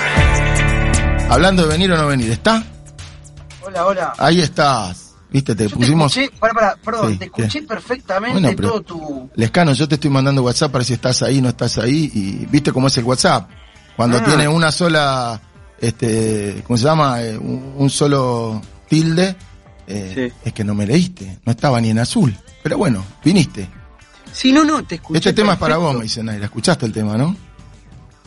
[1.29, 2.63] Hablando de venir o no venir, ¿está?
[3.63, 4.13] Hola, hola.
[4.19, 5.15] Ahí estás.
[5.31, 6.15] Viste, te Yo pusimos...
[6.15, 7.67] Te escuché, pará, pará, perdón, Sí, te escuché ¿qué?
[7.67, 9.31] perfectamente Bueno, todo tu.
[9.35, 12.73] Lescano, yo te estoy mandando WhatsApp para si estás ahí, no estás ahí, y viste
[12.73, 13.51] cómo es el WhatsApp.
[13.97, 14.25] Cuando Ah.
[14.25, 15.41] tiene una sola,
[15.81, 17.21] este, ¿cómo se llama?
[17.23, 19.35] Eh, un, un solo tilde,
[19.87, 22.35] eh, es que no me leíste, no estaba ni en azul.
[22.63, 23.69] Pero bueno, viniste.
[24.33, 25.19] Sí, no, no, te escuché.
[25.19, 26.47] Este tema es para vos, me dice Naira.
[26.47, 27.37] Escuchaste el tema, ¿no?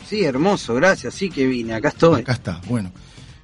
[0.08, 1.14] Sí, hermoso, gracias.
[1.14, 2.22] Sí que vine, acá estoy.
[2.22, 2.90] Acá está, bueno.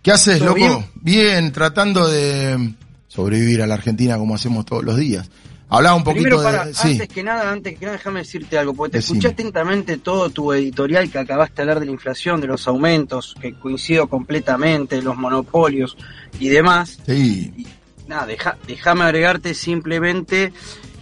[0.02, 0.56] ¿Qué haces, ¿Todo loco?
[0.58, 0.86] bien?
[0.94, 1.52] Bien?
[1.52, 2.74] tratando de
[3.08, 5.30] sobrevivir a la Argentina como hacemos todos los días.
[5.68, 6.74] Hablaba un poquito Primero, de...
[6.74, 9.18] sí, antes que nada, antes que nada, déjame decirte algo, porque te Decime.
[9.18, 13.34] escuché atentamente todo tu editorial que acabaste de hablar de la inflación, de los aumentos,
[13.40, 15.96] que coincido completamente, los monopolios
[16.38, 16.98] y demás.
[17.06, 17.66] sí.
[18.06, 20.52] Nada, deja, déjame agregarte simplemente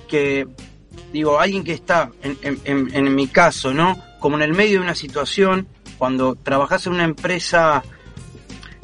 [0.09, 0.47] que,
[1.13, 3.99] digo, alguien que está, en, en- en- mi caso, ¿no?
[4.21, 5.67] Como en el medio de una situación,
[5.99, 7.83] cuando trabajas en una empresa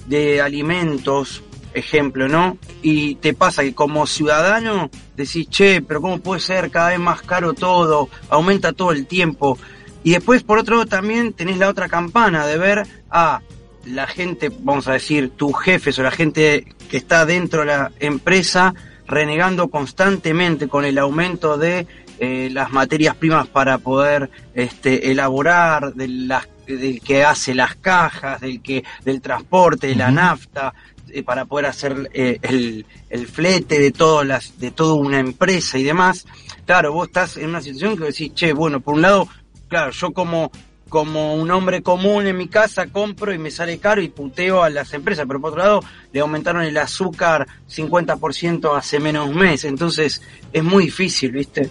[0.06, 1.42] de alimentos,
[1.74, 2.58] ejemplo, ¿no?
[2.82, 7.22] Y te pasa que como ciudadano decís, che, pero ¿cómo puede ser cada vez más
[7.22, 8.08] caro todo?
[8.30, 9.58] Aumenta todo el tiempo.
[10.02, 13.42] Y después, por otro lado, también tenés la otra campana de ver a
[13.84, 17.92] la gente, vamos a decir, tus jefes o la gente que está dentro de la
[18.00, 18.74] empresa
[19.06, 21.86] renegando constantemente con el aumento de
[22.18, 28.40] eh, las materias primas para poder este, elaborar, de las, del que hace las cajas,
[28.40, 30.74] del que del transporte, de la nafta,
[31.10, 35.78] eh, para poder hacer eh, el, el flete de todas las, de toda una empresa
[35.78, 36.26] y demás.
[36.66, 39.28] Claro, vos estás en una situación que decís, che, bueno, por un lado,
[39.68, 40.50] claro, yo como
[40.88, 44.70] como un hombre común en mi casa compro y me sale caro y puteo a
[44.70, 45.80] las empresas, pero por otro lado
[46.12, 50.22] le aumentaron el azúcar 50% hace menos de un mes, entonces
[50.52, 51.68] es muy difícil, ¿viste?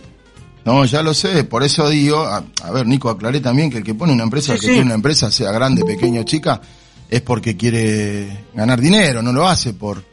[0.65, 3.84] No, ya lo sé, por eso digo, a, a ver, Nico, aclaré también que el
[3.84, 4.71] que pone una empresa, Sí, el que sí.
[4.73, 6.60] tiene una empresa, sea grande, pequeño, chica,
[7.10, 10.03] es porque quiere ganar dinero, no lo hace por,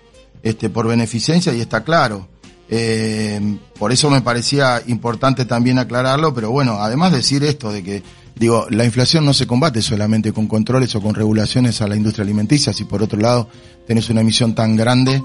[0.43, 2.29] este, por beneficencia y está claro.
[2.69, 8.03] Eh, por eso me parecía importante también aclararlo, pero bueno, además decir esto de que,
[8.37, 12.25] digo, la inflación no se combate solamente con controles o con regulaciones a la industria
[12.25, 13.49] alimenticia, si por otro lado
[13.87, 15.23] tenés una emisión tan grande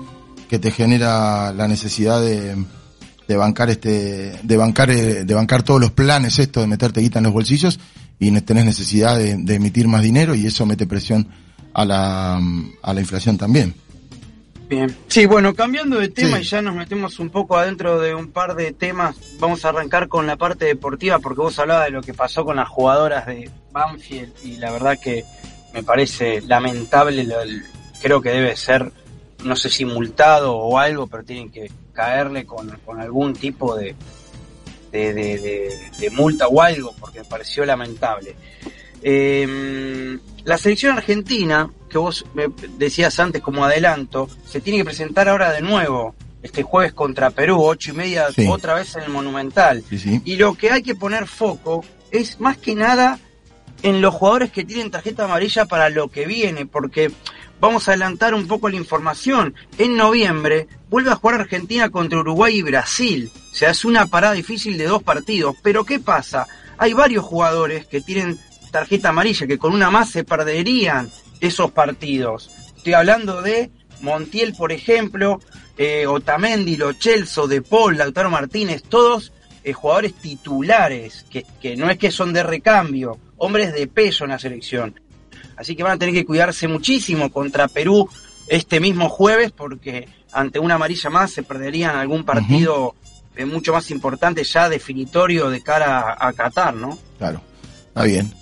[0.49, 2.55] que te genera la necesidad de,
[3.27, 7.19] de bancar este, de bancar, eh, de bancar todos los planes esto de meterte guita
[7.19, 7.79] en los bolsillos
[8.19, 11.27] y tenés necesidad de, de emitir más dinero y eso mete presión
[11.73, 12.41] a la,
[12.81, 13.75] a la inflación también.
[14.69, 14.95] Bien.
[15.07, 16.43] Sí, bueno, cambiando de tema Sí.
[16.43, 20.07] y ya nos metemos un poco adentro de un par de temas, vamos a arrancar
[20.07, 23.49] con la parte deportiva porque vos hablabas de lo que pasó con las jugadoras de
[23.71, 25.25] Banfield y la verdad que
[25.73, 27.27] me parece lamentable,
[27.99, 28.91] creo que debe ser,
[29.43, 33.95] no sé si multado o algo, pero tienen que caerle con, con algún tipo de,
[34.91, 38.35] de, de- de- de multa o algo porque me pareció lamentable.
[39.01, 42.25] Eh, la selección argentina, que vos
[42.77, 47.61] decías antes como adelanto, se tiene que presentar ahora de nuevo, este jueves contra Perú,
[47.61, 48.47] ocho y media, Sí.
[48.47, 49.83] otra vez en el Monumental.
[49.89, 50.21] Sí, sí.
[50.23, 53.19] Y lo que hay que poner foco es más que nada
[53.83, 57.11] en los jugadores que tienen tarjeta amarilla para lo que viene, porque
[57.59, 59.53] vamos a adelantar un poco la información.
[59.77, 63.29] En noviembre vuelve a jugar Argentina contra Uruguay y Brasil.
[63.51, 65.55] O sea, es una parada difícil de dos partidos.
[65.61, 66.47] Pero ¿qué pasa?
[66.77, 72.49] Hay varios jugadores que tienen tarjeta amarilla, que con una más se perderían esos partidos.
[72.75, 75.39] Estoy hablando de Montiel, por ejemplo,
[75.77, 79.31] eh, Otamendi, Lo Celso, De Paul, Lautaro Martínez, todos
[79.63, 84.31] eh, jugadores titulares, que, que no es que son de recambio, hombres de peso en
[84.31, 84.99] la selección.
[85.57, 88.09] Así que van a tener que cuidarse muchísimo contra Perú
[88.47, 92.95] este mismo jueves, porque ante una amarilla más se perderían algún partido
[93.35, 96.97] eh, mucho más importante, ya definitorio de cara a, a Qatar, ¿no?
[97.17, 97.41] Claro,
[97.89, 98.38] está bien.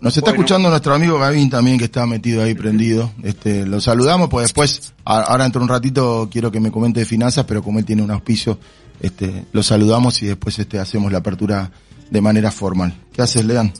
[0.00, 0.42] Nos está Bueno.
[0.42, 3.12] escuchando nuestro amigo Gavín también, que está metido ahí prendido.
[3.22, 7.00] Este, lo saludamos, pues después, a- ahora dentro de un ratito quiero que me comente
[7.00, 8.58] de finanzas, pero como él tiene un auspicio,
[9.00, 11.70] este, lo saludamos y después este, hacemos la apertura
[12.10, 12.92] de manera formal.
[13.12, 13.72] ¿Qué haces, Lean?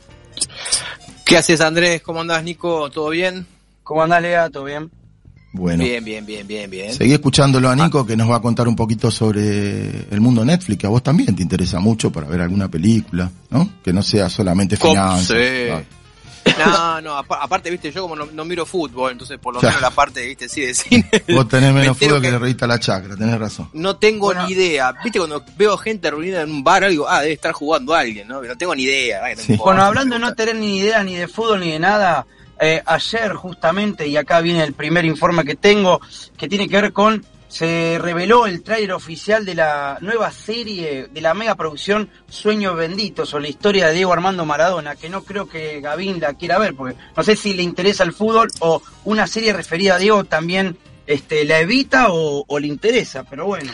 [1.24, 2.00] ¿Qué haces, Andrés?
[2.02, 2.88] ¿Cómo andás, Nico?
[2.90, 3.46] ¿Todo bien?
[3.82, 4.50] ¿Cómo andás, Lea?
[4.50, 4.90] ¿Todo bien?
[5.52, 6.92] Bueno, Bien, bien, bien, bien, bien.
[6.92, 10.78] seguí escuchándolo a Nico, que nos va a contar un poquito sobre el mundo Netflix,
[10.78, 13.68] que a vos también te interesa mucho para ver alguna película, ¿no?
[13.82, 15.26] Que no sea solamente finanzas.
[15.38, 15.84] Sí.
[16.58, 19.68] No, no, apa- aparte, viste, yo como no, no miro fútbol, entonces por lo Ya.
[19.68, 21.08] menos la parte, viste, sí, de cine.
[21.28, 23.68] Vos tenés me menos fútbol que que la revista La Chacra, tenés razón.
[23.74, 24.46] No tengo Bueno.
[24.46, 24.92] ni idea.
[25.04, 28.42] Viste, cuando veo gente reunida en un bar, digo, ah, debe estar jugando alguien, ¿no?
[28.42, 29.20] No tengo ni idea.
[29.24, 29.56] ay, Sí.
[29.56, 32.26] Bueno, hablando de no tener ni idea ni de fútbol ni de nada,
[32.60, 36.00] eh, ayer justamente, y acá viene el primer informe que tengo,
[36.36, 41.20] que tiene que ver con, se reveló el tráiler oficial de la nueva serie de
[41.22, 45.48] la mega producción Sueños Benditos o la historia de Diego Armando Maradona, que no creo
[45.48, 49.26] que Gavín la quiera ver, porque no sé si le interesa el fútbol o una
[49.26, 53.72] serie referida a Diego también este, la evita o, le interesa, pero bueno.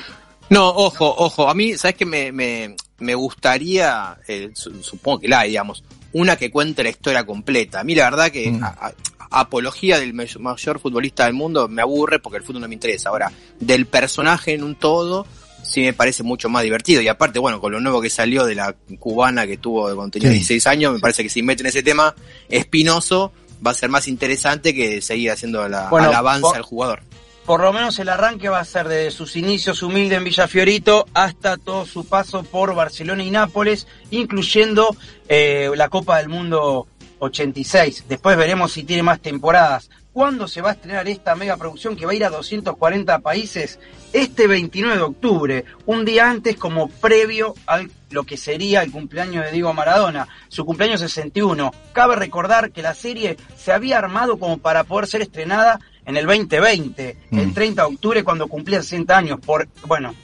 [0.50, 1.48] No, ojo, ojo.
[1.50, 2.04] A mí, ¿sabes qué?
[2.06, 5.82] Me, me, me gustaría, eh, su- supongo que la digamos,
[6.14, 7.80] una que cuente la historia completa.
[7.80, 8.64] A mí, la verdad, que Mm.
[8.64, 8.92] a- a-
[9.40, 13.10] apología del may- mayor futbolista del mundo me aburre porque el fútbol no me interesa.
[13.10, 15.26] Ahora, del personaje en un todo,
[15.64, 17.00] sí me parece mucho más divertido.
[17.02, 20.28] Y aparte, bueno, con lo nuevo que salió de la cubana que tuvo cuando tenía
[20.28, 20.34] Sí.
[20.36, 22.14] 16 años, me parece que si meten ese tema
[22.48, 23.32] espinoso,
[23.66, 27.02] va a ser más interesante que seguir haciendo la Bueno, alabanza por- al jugador.
[27.46, 31.56] Por lo menos el arranque va a ser desde sus inicios humildes en Villafiorito hasta
[31.58, 34.96] todo su paso por Barcelona y Nápoles, incluyendo
[35.28, 36.86] eh, la Copa del Mundo
[37.18, 38.06] 86.
[38.08, 39.90] Después veremos si tiene más temporadas.
[40.14, 43.80] ¿Cuándo se va a estrenar esta mega producción que va a ir a 240 países?
[44.12, 49.44] Este 29 de octubre, un día antes como previo a lo que sería el cumpleaños
[49.44, 51.72] de Diego Maradona, su cumpleaños 61.
[51.92, 56.26] Cabe recordar que la serie se había armado como para poder ser estrenada en el
[56.26, 57.54] 2020, el Mm.
[57.54, 60.14] 30 de octubre cuando cumplía 60 años, por, bueno,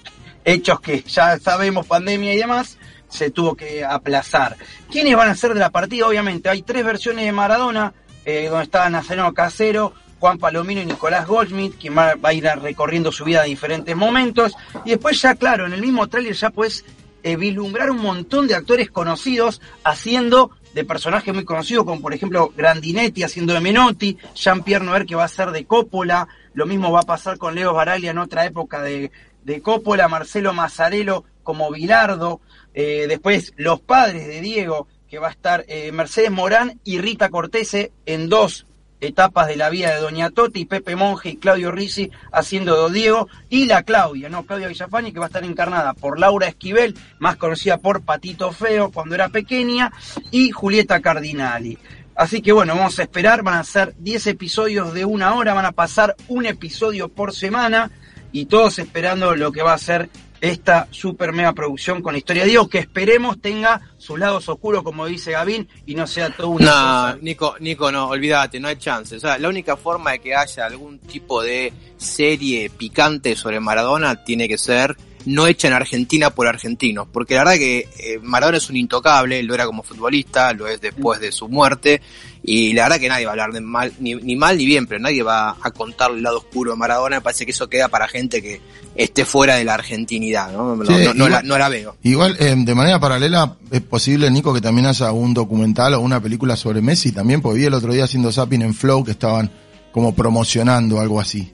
[0.44, 4.56] hechos que ya sabemos, pandemia y demás, se tuvo que aplazar.
[4.90, 6.06] ¿Quiénes van a ser de la partida?
[6.06, 7.92] Obviamente, hay tres versiones de Maradona,
[8.24, 13.10] eh, donde estaban Nazareno Casero, Juan Palomino y Nicolás Goldschmidt, quien va, a ir recorriendo
[13.10, 14.52] su vida en diferentes momentos.
[14.84, 16.84] Y después ya, claro, en el mismo tráiler ya puedes
[17.22, 22.52] eh, vislumbrar un montón de actores conocidos haciendo de personajes muy conocidos, como por ejemplo
[22.56, 27.01] Grandinetti haciendo de Menotti, Jean-Pierre Noer que va a ser de Coppola, lo mismo va
[27.01, 29.11] a pasar con Leo Baraglia en otra época de,
[29.44, 32.40] de Coppola, Marcelo Mazzarello como Bilardo,
[32.74, 37.30] eh, después los padres de Diego, que va a estar eh, Mercedes Morán y Rita
[37.30, 38.66] Cortese en dos
[39.01, 43.28] etapas de la vida de Doña Toti, Pepe Monge y Claudio Risi haciendo Don Diego,
[43.48, 44.44] y la Claudia, ¿no?
[44.44, 48.90] Claudia Villafani, que va a estar encarnada por Laura Esquivel, más conocida por Patito Feo
[48.90, 49.92] cuando era pequeña,
[50.30, 51.78] y Julieta Cardinali.
[52.14, 55.64] Así que bueno, vamos a esperar, van a ser 10 episodios de una hora, van
[55.64, 57.90] a pasar un episodio por semana,
[58.32, 60.11] y todos esperando lo que va a ser
[60.41, 64.82] esta super mega producción con la historia de Dios, que esperemos tenga sus lados oscuros,
[64.82, 67.18] como dice Gavín, y no sea todo una No, cosa.
[67.22, 69.16] Nico, Nico, no, olvídate, no hay chance.
[69.16, 74.24] O sea, la única forma de que haya algún tipo de serie picante sobre Maradona
[74.24, 77.07] tiene que ser no hecha en Argentina por argentinos.
[77.12, 80.80] Porque la verdad que eh, Maradona es un intocable, lo era como futbolista, lo es
[80.80, 82.01] después de su muerte.
[82.43, 84.86] Y la verdad que nadie va a hablar de mal, ni, ni mal ni bien,
[84.86, 87.16] pero nadie va a contar el lado oscuro de Maradona.
[87.16, 88.61] Me parece que eso queda para gente que
[88.95, 90.74] esté fuera de la argentinidad, ¿no?
[90.74, 91.97] No, Sí, no- no igual- la, no la veo.
[92.03, 96.20] Igual, eh, de manera paralela, es posible, Nico, que también haya un documental o una
[96.20, 99.51] película sobre Messi también, porque vi el otro día haciendo zapping en Flow que estaban
[99.93, 101.53] como promocionando algo así.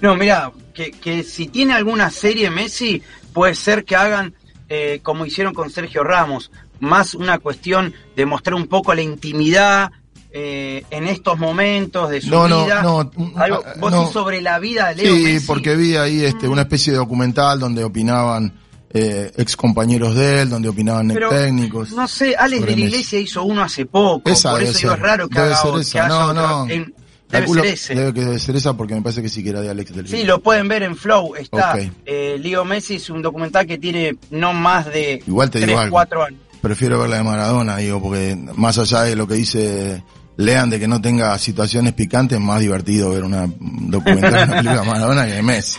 [0.00, 3.02] No, mira, que, que si tiene alguna serie Messi,
[3.32, 4.34] puede ser que hagan
[4.68, 6.50] eh, como hicieron con Sergio Ramos,
[6.80, 9.90] más una cuestión de mostrar un poco la intimidad
[10.30, 12.82] eh, en estos momentos de su No, no, vida.
[12.82, 14.06] no, Algo, ah, vos no.
[14.06, 15.46] sí sobre la vida de Leo Sí, Messi.
[15.46, 18.52] porque vi ahí este, una especie de documental donde opinaban
[18.92, 21.92] eh, ex compañeros de él, donde opinaban Pero, técnicos.
[21.92, 22.82] No sé, Alex de la.
[22.82, 25.56] Iglesia hizo uno hace poco, Esa por eso digo, ser, es raro que debe haga
[25.56, 25.92] ser otro- esa.
[25.92, 26.34] que haya No, otro-
[26.66, 26.68] no.
[26.70, 26.94] en-
[27.30, 27.94] debe ser ese.
[27.94, 30.06] Debe que debe ser esa porque me parece que sí que era de Alex del
[30.08, 31.34] Sí, lo pueden ver en Flow.
[31.34, 35.72] Está eh, Leo Messi es un documental que tiene no más de Igual te digo
[35.72, 35.92] 3, algo.
[35.94, 36.40] 4 años.
[36.66, 40.02] Prefiero ver la de Maradona, digo, porque más allá de lo que dice
[40.36, 44.42] Lean de que no tenga situaciones picantes, es más divertido ver una un documental de
[44.42, 45.78] una película de Maradona que de Messi.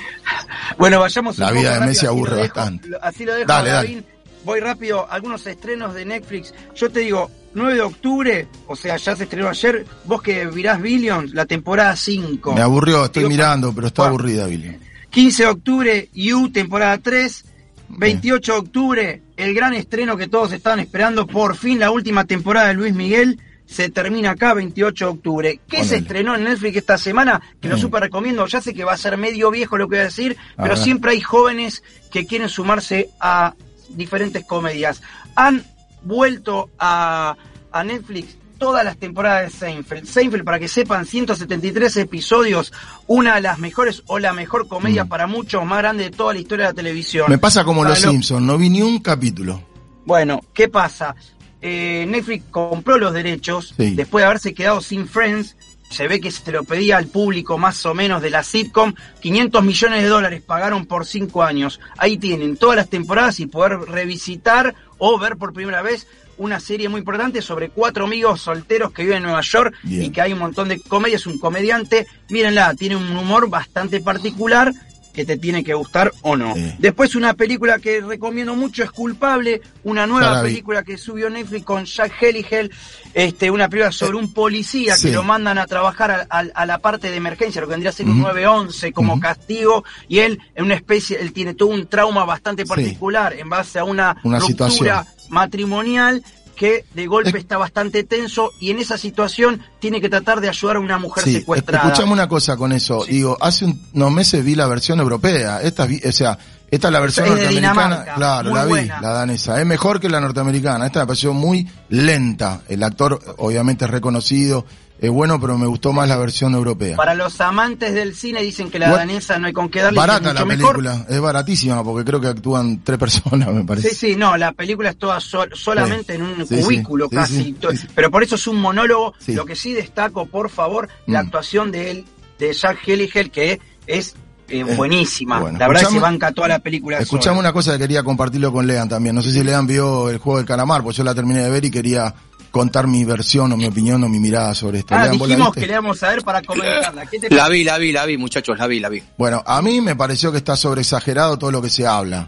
[0.78, 2.88] Bueno, vayamos un La poco vida de Messi aburre bastante.
[3.02, 4.04] Así lo dejo, Dale, dale.
[4.46, 6.54] Voy rápido, algunos estrenos de Netflix.
[6.74, 10.82] Yo te digo, 9 de octubre, o sea, ya se estrenó ayer, vos que virás
[10.82, 12.54] Billions, la temporada 5.
[12.54, 14.14] Me aburrió, estoy Digo, mirando, pero está bueno.
[14.16, 14.78] aburrida, Billy.
[15.10, 17.44] 15 de octubre, You, temporada 3.
[17.90, 22.68] 28 de octubre, el gran estreno que todos estaban esperando, por fin la última temporada
[22.68, 25.60] de Luis Miguel, se termina acá 28 de octubre.
[25.68, 27.42] ¿Qué se estrenó en Netflix esta semana?
[27.62, 27.82] Que lo Mm.
[27.82, 30.38] super recomiendo, ya sé que va a ser medio viejo lo que voy a decir,
[30.56, 30.84] A pero ver.
[30.84, 33.54] siempre hay jóvenes que quieren sumarse a
[33.90, 35.02] diferentes comedias.
[35.36, 35.64] Han
[36.02, 37.36] vuelto a,
[37.72, 40.05] a Netflix todas las temporadas de Seinfeld.
[40.05, 42.74] Seinfeld, para que sepan, 173 episodios,
[43.08, 46.39] una de las mejores o la mejor comedia para muchos, más grande de toda la
[46.39, 47.28] historia de la televisión.
[47.28, 47.32] Mm.
[47.32, 49.62] Me pasa como Para Los lo- Simpsons, no vi ni un capítulo.
[50.05, 51.16] Bueno, ¿qué pasa?
[51.62, 53.95] Eh, Netflix compró los derechos Sí.
[53.95, 55.55] después de haberse quedado sin Friends.
[55.89, 58.93] Se ve que se lo pedía al público más o menos de la sitcom.
[59.22, 61.80] 500 millones de dólares pagaron por 5 años.
[61.97, 66.05] Ahí tienen todas las temporadas y poder revisitar o ver por primera vez
[66.38, 70.04] una serie muy importante sobre cuatro amigos solteros que viven en Nueva York Bien.
[70.04, 71.26] y que hay un montón de comedias.
[71.26, 74.72] Un comediante, mírenla, tiene un humor bastante particular
[75.18, 76.53] que te tiene que gustar o no.
[76.53, 76.74] Sí.
[76.78, 80.49] Después una película que recomiendo mucho es Culpable, una nueva vi.
[80.51, 82.72] película que subió Netflix con Jack Helligel,
[83.15, 85.07] este, una película sobre un policía sí.
[85.07, 87.89] que lo mandan a trabajar a, a- a la parte de emergencia, lo que vendría
[87.89, 88.28] a ser un Ujú.
[88.28, 92.70] 911 como castigo, y él en una especie, él tiene todo un trauma bastante Sí.
[92.70, 95.05] particular en base a una, Una ruptura situación.
[95.30, 96.24] matrimonial
[96.58, 100.49] que de golpe Es- está bastante tenso y en esa situación tiene que tratar de
[100.49, 101.88] ayudar a una mujer Sí, secuestrada.
[101.88, 103.03] escuchame una cosa con eso.
[103.05, 103.12] Sí.
[103.14, 105.62] Digo, hace un- unos meses vi la versión europea.
[105.62, 106.38] Esta, o sea,
[106.70, 108.05] esta es la versión Es norteamericana.
[108.16, 109.01] Claro, muy la vi, buena.
[109.01, 109.60] la danesa.
[109.62, 110.86] Es mejor que la norteamericana.
[110.88, 112.62] Esta me pareció muy lenta.
[112.68, 114.66] El actor, obviamente, es reconocido.
[115.00, 116.95] Es bueno, pero me gustó más la versión europea.
[116.98, 120.34] Para los amantes del cine dicen que la danesa no hay con qué darle, Barata
[120.34, 120.76] la mejor.
[120.78, 121.06] película.
[121.08, 123.89] Es baratísima porque creo que actúan tres personas, me parece.
[123.89, 127.56] Sí, sí, no, la película es toda sol- solamente en un Sí, cubículo sí, casi.
[127.93, 129.14] Pero por eso es un monólogo.
[129.28, 131.26] Lo que sí destaco, por favor, la Mm.
[131.28, 132.06] actuación de él,
[132.39, 134.16] de Jack Helligel, que es
[134.50, 135.41] eh, Eh, buenísima.
[135.41, 137.00] bueno, la verdad es que se banca toda la película.
[137.00, 137.39] Escuchame sola.
[137.50, 139.14] una cosa que quería compartirlo con Lean también.
[139.14, 141.66] No sé si Lean vio el juego del calamar, pues yo la terminé de ver
[141.66, 142.16] y quería
[142.52, 144.95] contar mi versión o mi opinión o mi mirada sobre esto.
[144.95, 147.06] Ah, Lean, ¿vos la dijimos que le vamos a ver para comentarla.
[147.06, 149.04] ¿Qué te La vi, la vi, la vi, muchachos, la vi, la vi.
[149.18, 152.28] Bueno, a mí me pareció que está sobreexagerado todo lo que se habla.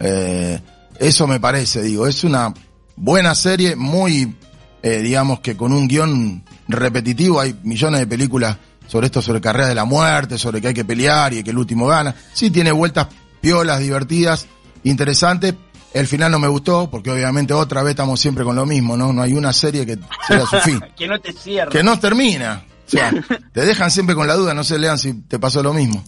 [0.00, 0.60] Eh,
[0.98, 2.52] eso me parece, digo, es una
[2.96, 4.34] buena serie, muy,
[4.82, 9.68] eh, digamos que con un guion repetitivo, hay millones de películas sobre esto, sobre carreras
[9.68, 12.14] de la muerte, sobre que hay que pelear y que el último gana.
[12.32, 13.08] Sí tiene vueltas
[13.40, 14.46] piolas, divertidas,
[14.84, 15.54] interesantes.
[15.94, 19.12] El final no me gustó, porque obviamente otra vez estamos siempre con lo mismo, ¿no?
[19.12, 20.80] No hay una serie que sea su fin.
[20.96, 21.70] que no te cierre.
[21.70, 22.64] Que no termina.
[22.86, 23.12] O sea,
[23.52, 26.04] te dejan siempre con la duda, no sé, Lean, si te pasó lo mismo.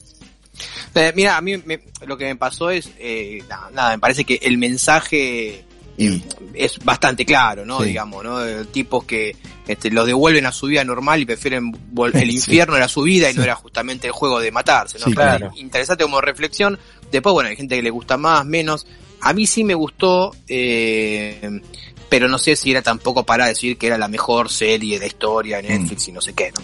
[0.94, 4.24] Eh, mira, a mí me- lo que me pasó es, eh, nada, nada, me parece
[4.24, 5.64] que el mensaje
[5.98, 6.22] Y,
[6.54, 7.80] es bastante claro, ¿no?
[7.80, 7.86] Sí.
[7.86, 8.38] Digamos, ¿no?
[8.38, 11.72] De tipos que este, los devuelven a su vida normal y prefieren
[12.14, 12.36] el Sí.
[12.36, 13.38] infierno era su vida y Sí.
[13.38, 15.06] no era justamente el juego de matarse, ¿no?
[15.14, 15.52] Claro.
[15.56, 16.78] Interesante como reflexión.
[17.12, 18.86] Después, bueno, hay gente que le gusta más, menos.
[19.28, 21.60] A mí sí me gustó, eh,
[22.08, 25.60] pero no sé si era tampoco para decir que era la mejor serie de historia
[25.60, 26.62] de Netflix y no sé qué, ¿no?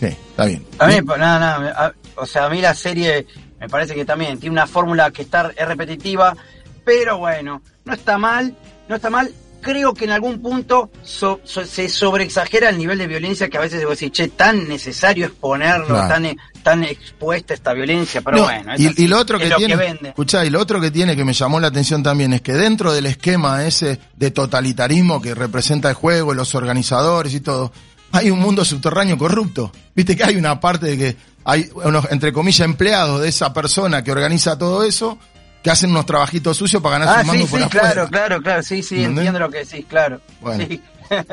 [0.00, 0.64] sí, está bien.
[0.78, 3.26] A mí, pues, nada, nada, a- o sea, a mí la serie
[3.60, 6.36] Me parece que también tiene una fórmula que está es repetitiva,
[6.84, 8.54] pero bueno, no está mal,
[8.88, 9.34] no está mal.
[9.60, 13.60] Creo que en algún punto so- so- se sobreexagera el nivel de violencia que a
[13.62, 16.08] veces debo decir, che, tan necesario es ponerlo, Claro.
[16.08, 16.36] tan,
[16.70, 18.74] tan expuesta esta violencia, pero No, bueno.
[18.74, 20.08] es y, así, y lo otro es que lo tiene, vende.
[20.10, 22.92] escuchá, y lo otro que tiene que me llamó la atención también es que dentro
[22.92, 27.72] del esquema ese de totalitarismo que representa el juego, los organizadores y todo,
[28.12, 29.72] hay un mundo subterráneo corrupto.
[29.94, 34.02] Viste que hay una parte de que hay unos, entre comillas, empleados de esa persona
[34.04, 35.18] que organiza todo eso,
[35.62, 37.84] que hacen unos trabajitos sucios para ganarse Ah, un mango sí, por sí, afuera.
[37.92, 39.18] claro, claro, claro, sí, sí, ¿Entendés?
[39.26, 40.20] entiendo lo que decís, claro.
[40.40, 40.66] Bueno.
[40.68, 40.80] Sí.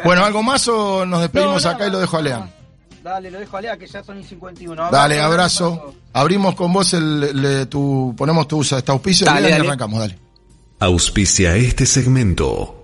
[0.06, 2.50] Bueno, ¿algo más o nos despedimos No, acá y lo dejo a Lean?
[3.06, 4.90] Dale, lo dejo a Lea que ya son y 51.
[4.90, 5.94] Dale, Abrazo.
[6.12, 9.64] Abrimos con vos el, le- tu, ponemos tu esta auspicio Dale, y dale.
[9.68, 10.18] arrancamos, dale.
[10.80, 12.82] Auspicia este segmento.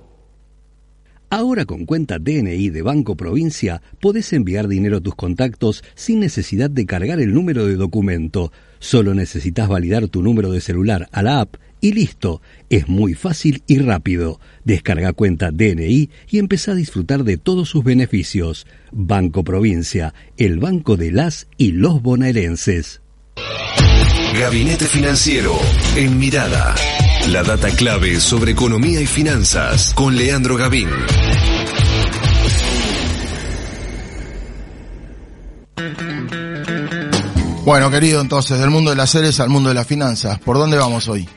[1.31, 6.69] Ahora con cuenta DNI de Banco Provincia podés enviar dinero a tus contactos sin necesidad
[6.69, 8.51] de cargar el número de documento.
[8.77, 12.41] Solo necesitas validar tu número de celular a la app y listo.
[12.69, 14.39] Es muy fácil y rápido.
[14.63, 18.67] Descarga cuenta DNI y empezá a disfrutar de todos sus beneficios.
[18.91, 23.01] Banco Provincia, el banco de las y los bonaerenses.
[24.39, 25.53] Gabinete Financiero
[25.95, 26.73] en Mirada.
[27.29, 30.87] La data clave sobre economía y finanzas con Leandro Gavín.
[37.63, 40.39] Bueno, querido, entonces, del mundo de las series al mundo de las finanzas.
[40.39, 41.29] ¿Por dónde vamos hoy?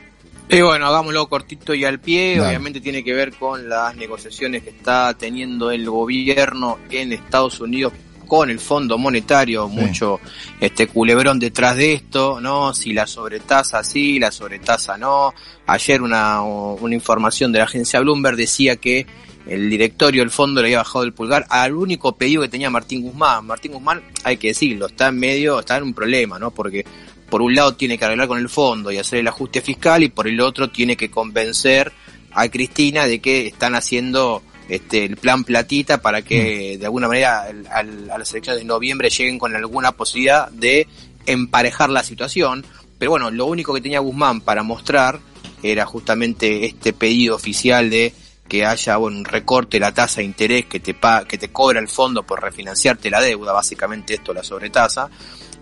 [0.49, 2.37] Y bueno, hagámoslo cortito y al pie.
[2.37, 2.49] Dale.
[2.49, 7.93] Obviamente tiene que ver con las negociaciones que está teniendo el gobierno en Estados Unidos
[8.27, 10.19] con el Fondo Monetario, mucho
[10.59, 12.73] este culebrón detrás de esto, ¿no?
[12.73, 15.33] Si la sobretasa sí, la sobretasa no.
[15.67, 19.05] Ayer una, una información de la agencia Bloomberg decía que
[19.47, 23.03] el directorio del fondo le había bajado el pulgar al único pedido que tenía Martín
[23.03, 23.45] Guzmán.
[23.45, 26.51] Martín Guzmán, hay que decirlo, está en medio, está en un problema, ¿no?
[26.51, 26.83] Porque
[27.29, 30.09] por un lado tiene que arreglar con el fondo y hacer el ajuste fiscal y
[30.09, 31.91] por el otro tiene que convencer
[32.31, 37.43] a Cristina de que están haciendo este el plan platita para que de alguna manera
[37.43, 40.87] al- al- a las elecciones de noviembre lleguen con alguna posibilidad de
[41.25, 42.65] emparejar la situación.
[42.97, 45.19] Pero bueno, lo único que tenía Guzmán para mostrar
[45.63, 48.13] era justamente este pedido oficial de
[48.47, 51.49] que haya bueno, un recorte de la tasa de interés que te pa- que te
[51.51, 55.09] cobra el fondo por refinanciarte la deuda, básicamente esto la sobretasa.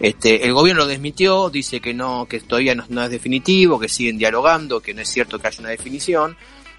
[0.03, 3.87] Este, el gobierno lo desmitió, dice que no, que todavía no, no es definitivo, que
[3.87, 6.35] siguen dialogando, que no es cierto que haya una definición.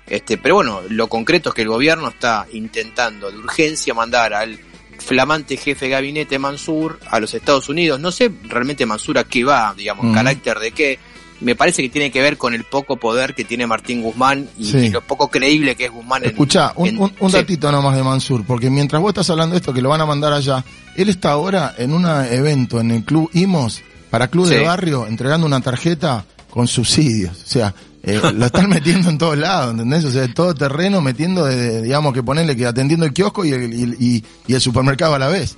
[0.06, 4.58] Este, pero bueno, lo concreto es que el gobierno está intentando de urgencia mandar al
[4.98, 7.98] flamante jefe de gabinete Mansur a los Estados Unidos.
[7.98, 10.98] No sé realmente Mansur a qué va, digamos, carácter de qué.
[11.44, 14.64] Me parece que tiene que ver con el poco poder que tiene Martín Guzmán y,
[14.64, 14.78] Sí.
[14.78, 17.36] y lo poco creíble que es Guzmán en, Escuchá, un, en- un, un sí.
[17.36, 20.06] datito nomás de Mansur, porque mientras vos estás hablando de esto, que lo van a
[20.06, 20.64] mandar allá,
[20.96, 24.60] él está ahora en un evento en el Club IMOS, para Club de.
[24.60, 27.42] Barrio, entregando una tarjeta con subsidios.
[27.42, 30.04] O sea, eh, lo están metiendo en todos lados, ¿entendés?
[30.04, 33.72] O sea, todo terreno metiendo, de, digamos, que ponerle que atendiendo el kiosco y el,
[33.74, 35.56] y, y- y el supermercado a la vez.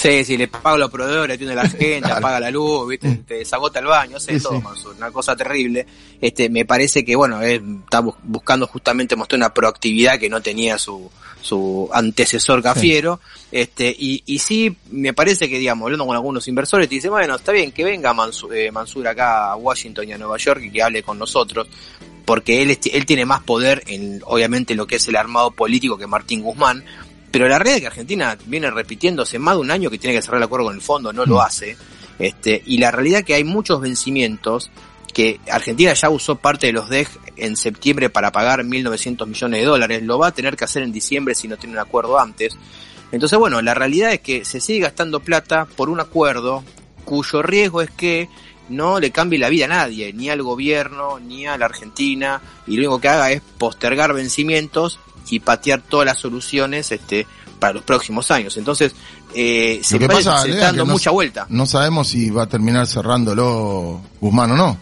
[0.00, 2.16] Sí, sí, le paga los proveedores, atiende a la gente, Claro.
[2.16, 3.20] apaga la luz, ¿viste?
[3.26, 4.62] te desagota el baño, hace Sí, todo, sí.
[4.62, 5.86] Mansur, una cosa terrible.
[6.20, 10.40] Este, me parece que, bueno, él está bus- buscando justamente mostrar una proactividad que no
[10.40, 11.10] tenía su,
[11.42, 13.20] su antecesor Gafiero.
[13.52, 17.34] Este, y, y sí, me parece que, digamos, hablando con algunos inversores, te dicen, bueno,
[17.36, 20.70] está bien que venga Mansur, eh, Mansur acá a Washington y a Nueva York y
[20.70, 21.66] que hable con nosotros,
[22.24, 25.98] porque él, es- él tiene más poder en, obviamente, lo que es el armado político
[25.98, 26.84] que Martín Guzmán.
[27.30, 30.16] Pero la realidad es que Argentina viene repitiendo hace más de un año que tiene
[30.16, 31.76] que cerrar el acuerdo con el fondo, no lo hace.
[32.18, 34.70] Este, y la realidad es que hay muchos vencimientos
[35.12, 39.66] que Argentina ya usó parte de los DEG en septiembre para pagar 1.900 millones de
[39.66, 42.56] dólares, lo va a tener que hacer en diciembre si no tiene un acuerdo antes.
[43.12, 46.62] Entonces, bueno, la realidad es que se sigue gastando plata por un acuerdo
[47.04, 48.28] cuyo riesgo es que
[48.68, 52.76] no le cambie la vida a nadie, ni al gobierno, ni a la Argentina, y
[52.76, 57.26] lo único que haga es postergar vencimientos y patear todas las soluciones este,
[57.58, 58.56] para los próximos años.
[58.56, 58.94] Entonces,
[59.34, 61.46] eh, se, Lo que parece- pasa, se Lea, está dando no- mucha vuelta.
[61.48, 64.78] No sabemos si va a terminar cerrándolo Guzmán o no.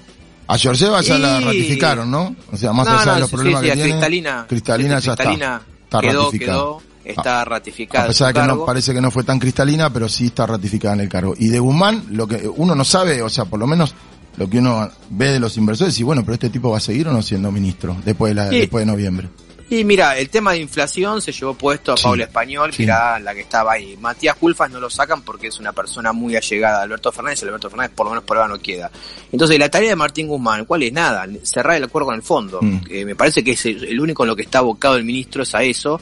[0.46, 2.34] A Georgieva ya la ratificaron, ¿no?
[2.50, 3.90] O sea, más No, allá no, de los sí, problemas sí, que tiene.
[3.90, 5.78] Cristalina, Cristalina ya Cristalina está.
[5.84, 6.78] Está quedó, ratificado.
[6.78, 8.04] quedó, está ratificada.
[8.04, 10.94] A pesar de que no parece que no fue tan cristalina, pero sí está ratificada
[10.94, 11.34] en el cargo.
[11.38, 13.94] Y de Guzmán, lo que uno no sabe, o sea, por lo menos
[14.38, 17.08] lo que uno ve de los inversores, y bueno, pero este tipo va a seguir
[17.08, 18.58] o no siendo ministro después de, la, Sí.
[18.60, 19.28] después de noviembre.
[19.70, 22.78] Y mira, el tema de inflación se llevó puesto a Sí, Paula Español, sí.
[22.78, 23.96] que era la que estaba ahí.
[23.98, 27.68] Matías Culfas no lo sacan porque es una persona muy allegada a Alberto Fernández, Alberto
[27.68, 28.90] Fernández por lo menos por ahora no queda.
[29.30, 30.92] Entonces, la tarea de Martín Guzmán, ¿cuál es?
[30.92, 32.60] Nada, cerrar el acuerdo con el fondo.
[32.62, 32.80] Mm.
[32.88, 35.42] Eh, me parece que es el el único en lo que está abocado el ministro
[35.42, 36.00] es a eso,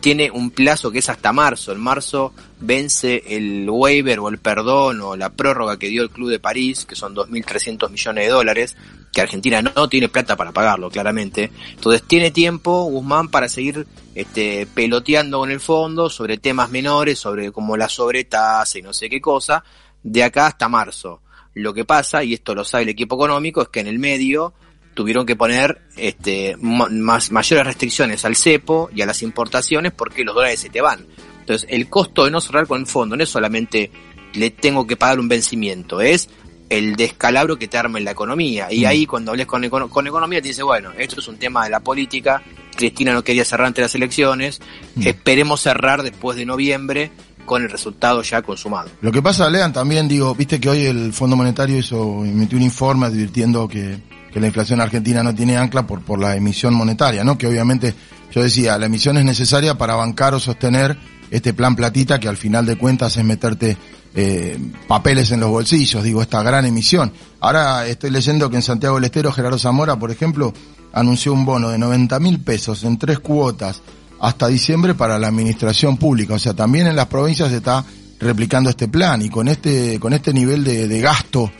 [0.00, 1.72] tiene un plazo que es hasta marzo.
[1.72, 6.30] En marzo vence el waiver o el perdón o la prórroga que dio el Club
[6.30, 8.76] de París, que son 2.300 millones de dólares,
[9.12, 11.50] que Argentina no tiene plata para pagarlo, claramente.
[11.70, 17.52] Entonces tiene tiempo Guzmán para seguir este, peloteando con el fondo sobre temas menores, sobre
[17.52, 19.64] como la sobretasa y no sé qué cosa,
[20.02, 21.22] de acá hasta marzo.
[21.54, 24.52] Lo que pasa, y esto lo sabe el equipo económico, es que en el medio
[24.98, 30.34] tuvieron que poner este, más, mayores restricciones al cepo y a las importaciones porque los
[30.34, 31.06] dólares se te van.
[31.38, 33.92] Entonces, el costo de no cerrar con el fondo no es solamente
[34.34, 36.28] le tengo que pagar un vencimiento, es
[36.68, 38.72] el descalabro que te arma en la economía.
[38.72, 41.70] Y ahí cuando hables con, con economía te dice, bueno, esto es un tema de
[41.70, 42.42] la política,
[42.74, 44.60] Cristina no quería cerrar ante las elecciones,
[45.00, 47.12] esperemos cerrar después de noviembre
[47.46, 48.90] con el resultado ya consumado.
[49.00, 52.64] Lo que pasa, Lean, también digo, viste que hoy el Fondo Monetario hizo, emitió un
[52.64, 54.00] informe advirtiendo que,
[54.38, 57.36] que la inflación argentina no tiene ancla por, por la emisión monetaria, ¿no?
[57.36, 57.92] Que obviamente,
[58.32, 60.96] yo decía, la emisión es necesaria para bancar o sostener
[61.30, 63.76] este plan platita que al final de cuentas es meterte
[64.14, 67.12] eh, papeles en los bolsillos, digo, esta gran emisión.
[67.40, 70.54] Ahora estoy leyendo que en Santiago del Estero Gerardo Zamora, por ejemplo,
[70.92, 73.82] anunció un bono de 90 mil pesos en tres cuotas
[74.20, 76.34] hasta diciembre para la administración pública.
[76.34, 77.84] O sea, también en las provincias se está
[78.20, 81.50] replicando este plan y con este, con este nivel de, de gasto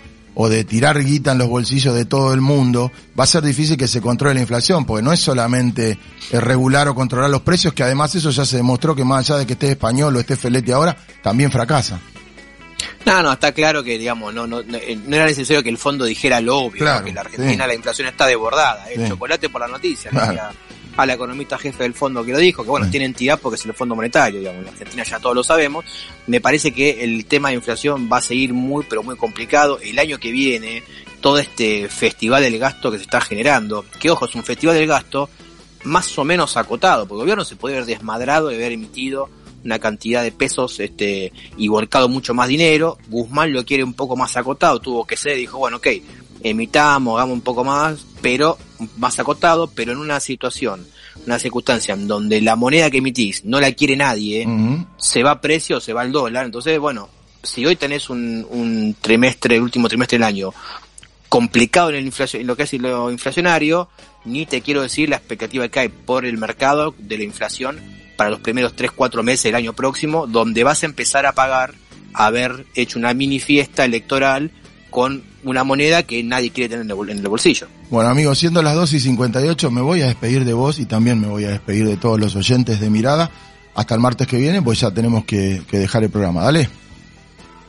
[0.41, 3.77] o de tirar guita en los bolsillos de todo el mundo, va a ser difícil
[3.77, 5.99] que se controle la inflación, porque no es solamente
[6.31, 9.41] eh, regular o controlar los precios, que además eso ya se demostró que más allá
[9.41, 12.01] de que esté español o esté Felete ahora, también fracasa.
[13.05, 16.41] No, no, está claro que, digamos, no, no, no era necesario que el fondo dijera
[16.41, 20.13] lo obvio, que en la Argentina la inflación está desbordada, el chocolate por la noticia,
[20.99, 23.65] a la economista jefe del fondo que lo dijo, que bueno, tiene entidad porque es
[23.65, 25.85] el Fondo Monetario, digamos, en Argentina ya todos lo sabemos.
[26.27, 29.79] Me parece que el tema de inflación va a seguir muy, pero muy complicado.
[29.81, 30.83] El año que viene,
[31.21, 34.89] todo este festival del gasto que se está generando, que ojo, es un festival del
[34.89, 35.31] gasto
[35.85, 39.31] más o menos acotado, porque el gobierno se puede haber desmadrado y haber emitido
[39.65, 42.99] una cantidad de pesos este y volcado mucho más dinero.
[43.07, 45.87] Guzmán lo quiere un poco más acotado, tuvo que ser, dijo, bueno, ok,
[46.43, 48.59] emitamos, hagamos un poco más, pero
[48.97, 50.87] más acotado, pero en una situación,
[51.27, 54.47] una circunstancia en donde la moneda que emitís no la quiere nadie,
[54.97, 56.47] se va a precio, se va al dólar.
[56.47, 57.09] Entonces, bueno,
[57.43, 60.53] si hoy tenés un, un trimestre, el último trimestre del año,
[61.29, 63.89] complicado en, el inflación, en lo que es lo inflacionario,
[64.25, 67.81] ni te quiero decir la expectativa que hay por el mercado de la inflación
[68.17, 71.75] para los primeros 3, 4 meses del año próximo, donde vas a empezar a pagar
[72.15, 74.51] haber hecho una mini fiesta electoral
[74.91, 77.69] con una moneda que nadie quiere tener en el bolsillo.
[77.91, 81.19] Bueno amigos, siendo las 2 y 58 me voy a despedir de vos y también
[81.19, 83.31] me voy a despedir de todos los oyentes de Mirada.
[83.75, 86.43] Hasta el martes que viene, pues ya tenemos que, dejar el programa.
[86.43, 86.69] Dale.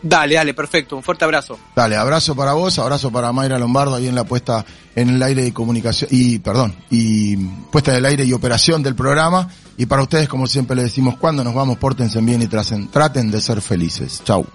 [0.01, 0.97] Dale, dale, perfecto.
[0.97, 1.57] Un fuerte abrazo.
[1.76, 4.65] Dale, abrazo para vos, abrazo para Mayra Lombardo ahí en la puesta
[4.95, 7.38] en el aire y comunicación, y perdón, y
[7.72, 9.49] puesta en el aire y operación del programa.
[9.78, 13.39] Y para ustedes, como siempre les decimos, cuando nos vamos, pórtense bien y traten de
[13.39, 14.22] ser felices.
[14.26, 14.45] Chau.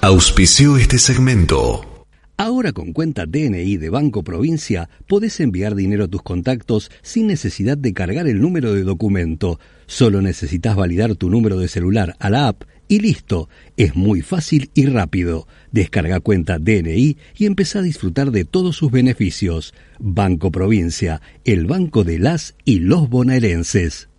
[0.00, 1.95] Auspició este segmento.
[2.38, 7.78] Ahora con cuenta DNI de Banco Provincia podés enviar dinero a tus contactos sin necesidad
[7.78, 9.58] de cargar el número de documento.
[9.86, 13.48] Solo necesitas validar tu número de celular a la app y listo.
[13.78, 15.48] Es muy fácil y rápido.
[15.72, 19.72] Descarga cuenta DNI y empezá a disfrutar de todos sus beneficios.
[19.98, 24.10] Banco Provincia, el banco de las y los bonaerenses.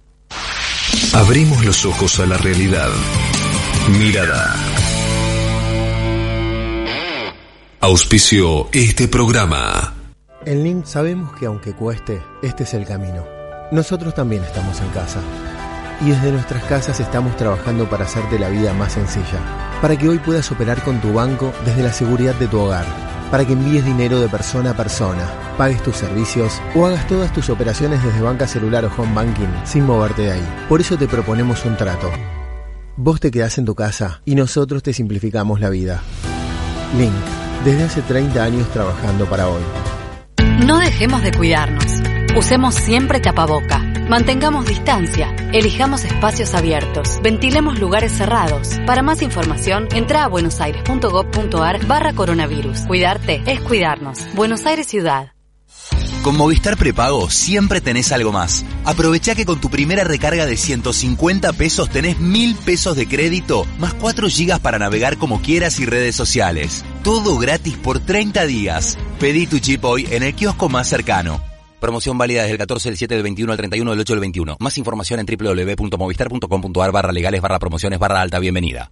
[1.13, 2.89] Abrimos los ojos a la realidad.
[3.99, 4.76] Mirada.
[7.79, 9.93] Auspicio este programa.
[10.47, 13.23] En Link sabemos que aunque cueste, este es el camino.
[13.71, 15.21] Nosotros también estamos en casa.
[16.01, 19.77] Y desde nuestras casas estamos trabajando para hacerte la vida más sencilla.
[19.79, 22.85] Para que hoy puedas operar con tu banco desde la seguridad de tu hogar.
[23.29, 27.51] Para que envíes dinero de persona a persona, pagues tus servicios o hagas todas tus
[27.51, 30.47] operaciones desde banca celular o home banking sin moverte de ahí.
[30.67, 32.11] Por eso te proponemos un trato.
[32.95, 36.01] Vos te quedás en tu casa y nosotros te simplificamos la vida.
[36.97, 37.13] Link
[37.63, 39.61] desde hace 30 años trabajando para hoy.
[40.65, 41.85] No dejemos de cuidarnos.
[42.35, 43.79] Usemos siempre tapaboca.
[44.09, 45.35] Mantengamos distancia.
[45.53, 47.19] Elijamos espacios abiertos.
[47.23, 48.79] Ventilemos lugares cerrados.
[48.85, 52.81] Para más información, entra a buenosaires.gov.ar barra coronavirus.
[52.87, 54.19] Cuidarte es cuidarnos.
[54.33, 55.31] Buenos Aires Ciudad.
[56.23, 58.65] Con Movistar Prepago siempre tenés algo más.
[58.83, 63.93] Aprovecha que con tu primera recarga de 150 pesos tenés 1000 pesos de crédito más
[63.93, 66.83] 4 gigas para navegar como quieras y redes sociales.
[67.07, 68.97] Todo gratis por 30 días.
[69.17, 71.41] Pedí tu chip hoy en el kiosco más cercano.
[71.79, 74.57] Promoción válida desde el 14 del 7 del 21 al 31 del 8 del 21.
[74.59, 78.91] Más información en www.movistar.com.ar barra legales barra promociones barra alta bienvenida.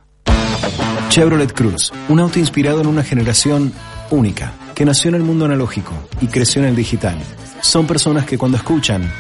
[1.09, 3.73] Chevrolet Cruz, un auto inspirado en una generación
[4.09, 5.91] única, que nació en el mundo analógico
[6.21, 7.17] y creció en el digital.
[7.59, 9.11] Son personas que cuando escuchan,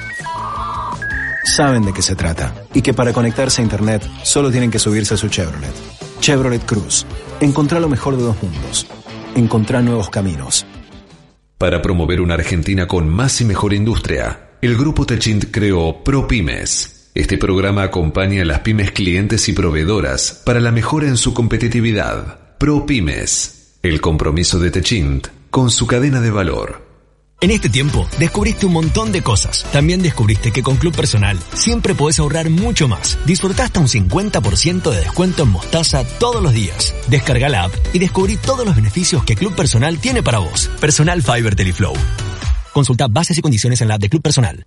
[1.45, 5.13] saben de qué se trata y que para conectarse a Internet solo tienen que subirse
[5.13, 5.73] a su Chevrolet.
[6.19, 7.05] Chevrolet Cruz.
[7.39, 8.87] Encontrá lo mejor de dos mundos.
[9.35, 10.65] Encontrá nuevos caminos.
[11.57, 17.11] Para promover una Argentina con más y mejor industria, el Grupo Techint creó ProPymes.
[17.13, 22.57] Este programa acompaña a las pymes clientes y proveedoras para la mejora en su competitividad.
[22.57, 26.84] ProPymes, el compromiso de Techint con su cadena de valor.
[27.41, 29.65] En este tiempo descubriste un montón de cosas.
[29.71, 33.17] También descubriste que con Club Personal siempre podés ahorrar mucho más.
[33.25, 36.93] Disfrutá hasta un 50% de descuento en mostaza todos los días.
[37.07, 40.69] Descarga la app y descubrí todos los beneficios que Club Personal tiene para vos.
[40.79, 41.93] Personal Fiber Teleflow.
[42.73, 44.63] Consulta bases y condiciones en la app de Club Personal.